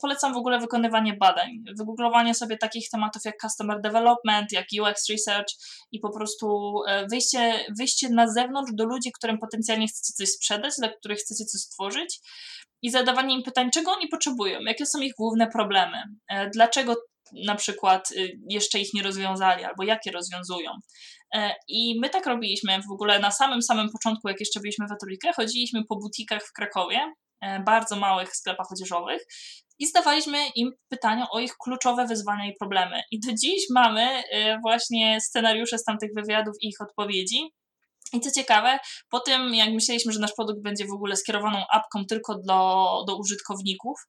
polecam 0.02 0.34
w 0.34 0.38
ogóle 0.38 0.60
wykonywanie 0.60 1.14
badań, 1.14 1.50
wygooglowanie 1.78 2.36
sobie 2.36 2.58
takich 2.58 2.90
tematów 2.90 3.22
jak 3.26 3.36
customer 3.42 3.82
development, 3.82 4.52
jak 4.52 4.66
UX 4.82 5.10
research 5.10 5.54
i 5.92 6.00
po 6.00 6.10
prostu 6.10 6.74
e, 6.88 7.08
wyjście, 7.08 7.66
wyjście 7.78 8.10
na 8.10 8.28
zewnątrz 8.28 8.72
do 8.74 8.86
ludzi, 8.86 9.12
którym 9.12 9.40
potencjalnie 9.40 9.88
chcecie 9.88 10.14
coś 10.14 10.30
sprzedać, 10.30 10.74
dla 10.78 10.90
których 10.90 11.20
chcecie 11.20 11.46
coś 11.46 11.62
stworzyć 11.62 12.20
i 12.82 12.90
zadawanie 12.90 13.36
im 13.36 13.44
pytań, 13.44 13.72
czego 13.72 13.92
oni 13.92 14.08
potrzebują, 14.08 14.60
jakie 14.60 14.86
są 14.86 15.00
ich 15.00 15.14
główne 15.14 15.48
problemy, 15.48 15.98
e, 16.28 16.50
dlaczego 16.50 16.96
na 17.46 17.56
przykład 17.56 18.12
y, 18.12 18.40
jeszcze 18.50 18.80
ich 18.80 18.94
nie 18.94 19.04
rozwiązali, 19.04 19.64
albo 19.64 19.84
jakie 19.84 20.12
rozwiązują. 20.12 20.72
E, 21.36 21.54
I 21.68 22.00
my 22.00 22.10
tak 22.10 22.26
robiliśmy 22.26 22.82
w 22.90 22.92
ogóle 22.92 23.20
na 23.20 23.32
samym, 23.32 23.62
samym 23.62 23.90
początku, 23.90 24.28
jak 24.28 24.40
jeszcze 24.40 24.60
byliśmy 24.60 24.88
w 24.88 24.92
Eturikę, 24.92 25.34
chodziliśmy 25.34 25.86
po 25.90 25.96
butikach 25.96 26.44
w 26.44 26.54
Krakowie, 26.54 27.14
e, 27.42 27.60
bardzo 27.60 27.96
małych 27.96 28.36
sklepach 28.36 28.68
odzieżowych 28.72 29.22
i 29.80 29.88
zdawaliśmy 29.88 30.38
im 30.56 30.72
pytania 30.90 31.28
o 31.32 31.40
ich 31.40 31.54
kluczowe 31.64 32.08
wyzwania 32.08 32.46
i 32.46 32.56
problemy. 32.60 33.02
I 33.12 33.20
do 33.20 33.34
dziś 33.34 33.64
mamy 33.74 34.02
e, 34.02 34.60
właśnie 34.60 35.22
scenariusze 35.22 35.78
z 35.78 35.84
tamtych 35.84 36.10
wywiadów 36.16 36.56
i 36.62 36.68
ich 36.68 36.82
odpowiedzi. 36.82 37.54
I 38.14 38.20
co 38.20 38.32
ciekawe, 38.32 38.80
po 39.10 39.20
tym 39.20 39.54
jak 39.54 39.70
myśleliśmy, 39.70 40.14
że 40.14 40.20
nasz 40.20 40.34
produkt 40.34 40.62
będzie 40.62 40.86
w 40.86 40.94
ogóle 40.94 41.16
skierowaną 41.16 41.64
apką 41.74 42.06
tylko 42.06 42.36
do, 42.48 42.88
do 43.08 43.18
użytkowników, 43.18 44.00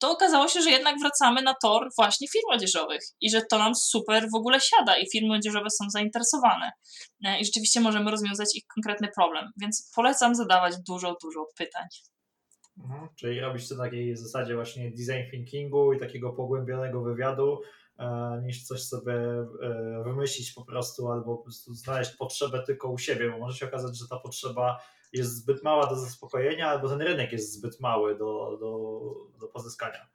to 0.00 0.10
okazało 0.10 0.48
się, 0.48 0.62
że 0.62 0.70
jednak 0.70 0.94
wracamy 1.00 1.42
na 1.42 1.54
tor 1.62 1.88
właśnie 1.98 2.28
firm 2.28 2.44
młodzieżowych 2.50 3.00
i 3.20 3.30
że 3.30 3.42
to 3.42 3.58
nam 3.58 3.74
super 3.74 4.28
w 4.32 4.34
ogóle 4.34 4.58
siada 4.60 4.98
i 4.98 5.10
firmy 5.12 5.28
młodzieżowe 5.28 5.70
są 5.70 5.90
zainteresowane 5.90 6.70
i 7.40 7.44
rzeczywiście 7.44 7.80
możemy 7.80 8.10
rozwiązać 8.10 8.56
ich 8.56 8.64
konkretny 8.74 9.08
problem, 9.16 9.50
więc 9.60 9.90
polecam 9.96 10.34
zadawać 10.34 10.74
dużo, 10.88 11.16
dużo 11.22 11.46
pytań. 11.58 11.86
Mhm, 12.78 13.08
czyli 13.16 13.40
robić 13.40 13.68
to 13.68 13.74
na 13.74 13.84
takiej 13.84 14.16
zasadzie 14.16 14.54
właśnie 14.54 14.90
design 14.90 15.30
thinkingu 15.30 15.92
i 15.92 16.00
takiego 16.00 16.32
pogłębionego 16.32 17.02
wywiadu, 17.02 17.60
e, 17.98 18.40
niż 18.44 18.64
coś 18.64 18.82
sobie 18.82 19.14
e, 19.14 20.02
wymyślić 20.04 20.52
po 20.52 20.64
prostu 20.64 21.08
albo 21.08 21.36
po 21.36 21.42
prostu 21.42 21.74
znaleźć 21.74 22.10
potrzebę 22.10 22.62
tylko 22.66 22.90
u 22.90 22.98
siebie, 22.98 23.30
bo 23.30 23.38
może 23.38 23.58
się 23.58 23.66
okazać, 23.66 23.98
że 23.98 24.08
ta 24.10 24.18
potrzeba 24.18 24.78
jest 25.12 25.36
zbyt 25.36 25.62
mała 25.62 25.86
do 25.86 25.96
zaspokojenia, 25.96 26.68
albo 26.68 26.88
ten 26.88 27.02
rynek 27.02 27.32
jest 27.32 27.52
zbyt 27.52 27.80
mały 27.80 28.18
do, 28.18 28.58
do, 28.60 29.00
do 29.40 29.48
pozyskania. 29.48 30.08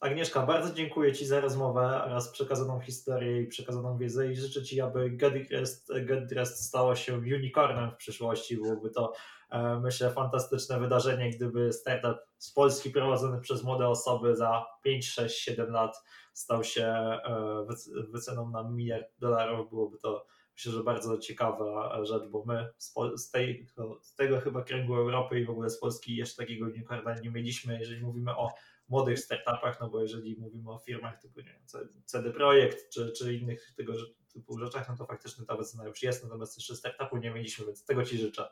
Agnieszka, 0.00 0.46
bardzo 0.46 0.74
dziękuję 0.74 1.12
Ci 1.12 1.26
za 1.26 1.40
rozmowę 1.40 2.02
oraz 2.04 2.28
przekazaną 2.28 2.80
historię 2.80 3.42
i 3.42 3.46
przekazaną 3.46 3.98
wiedzę 3.98 4.32
i 4.32 4.36
życzę 4.36 4.62
Ci, 4.62 4.80
aby 4.80 5.10
GetDressed, 5.10 6.04
GetDressed 6.04 6.56
stało 6.56 6.94
się 6.94 7.14
unicornem 7.14 7.90
w 7.90 7.96
przyszłości. 7.96 8.56
Byłoby 8.56 8.90
to, 8.90 9.12
e, 9.50 9.80
myślę, 9.80 10.10
fantastyczne 10.10 10.80
wydarzenie, 10.80 11.30
gdyby 11.30 11.72
startup 11.72 12.18
z 12.38 12.52
Polski 12.52 12.90
prowadzony 12.90 13.40
przez 13.40 13.64
młode 13.64 13.88
osoby 13.88 14.36
za 14.36 14.66
5, 14.82 15.10
6, 15.10 15.38
7 15.38 15.70
lat 15.70 16.02
stał 16.32 16.64
się 16.64 16.84
e, 16.84 17.66
wyceną 18.08 18.50
na 18.50 18.62
miliard 18.62 19.06
dolarów. 19.18 19.70
Byłoby 19.70 19.98
to 19.98 20.26
myślę, 20.58 20.72
że 20.72 20.82
bardzo 20.82 21.18
ciekawa 21.18 22.04
rzecz, 22.04 22.28
bo 22.28 22.44
my 22.44 22.68
z, 23.16 23.30
tej, 23.30 23.66
z 24.02 24.14
tego 24.14 24.40
chyba 24.40 24.62
kręgu 24.62 24.94
Europy 24.94 25.40
i 25.40 25.44
w 25.44 25.50
ogóle 25.50 25.70
z 25.70 25.80
Polski 25.80 26.16
jeszcze 26.16 26.36
takiego 26.36 26.66
unicorna 26.66 27.14
nie 27.14 27.30
mieliśmy, 27.30 27.78
jeżeli 27.78 28.00
mówimy 28.00 28.36
o 28.36 28.54
młodych 28.88 29.18
startupach, 29.18 29.80
no 29.80 29.88
bo 29.88 30.02
jeżeli 30.02 30.36
mówimy 30.36 30.70
o 30.70 30.78
firmach 30.78 31.20
typu 31.20 31.40
nie 31.40 31.46
wiem, 31.46 31.86
CD 32.04 32.32
Projekt 32.32 32.90
czy, 32.90 33.12
czy 33.12 33.34
innych 33.34 33.72
tego 33.76 33.92
typu 34.32 34.58
rzeczach, 34.58 34.88
no 34.88 34.96
to 34.96 35.06
faktycznie 35.06 35.46
ta 35.46 35.56
wycena 35.56 35.84
już 35.84 36.02
jest, 36.02 36.24
natomiast 36.24 36.56
jeszcze 36.56 36.76
startupu 36.76 37.16
nie 37.16 37.30
mieliśmy, 37.30 37.66
więc 37.66 37.84
tego 37.84 38.04
Ci 38.04 38.18
życzę. 38.18 38.48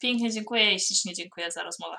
Pięknie 0.00 0.30
dziękuję 0.30 0.74
i 0.74 0.80
ślicznie 0.80 1.14
dziękuję 1.14 1.50
za 1.50 1.62
rozmowę. 1.62 1.96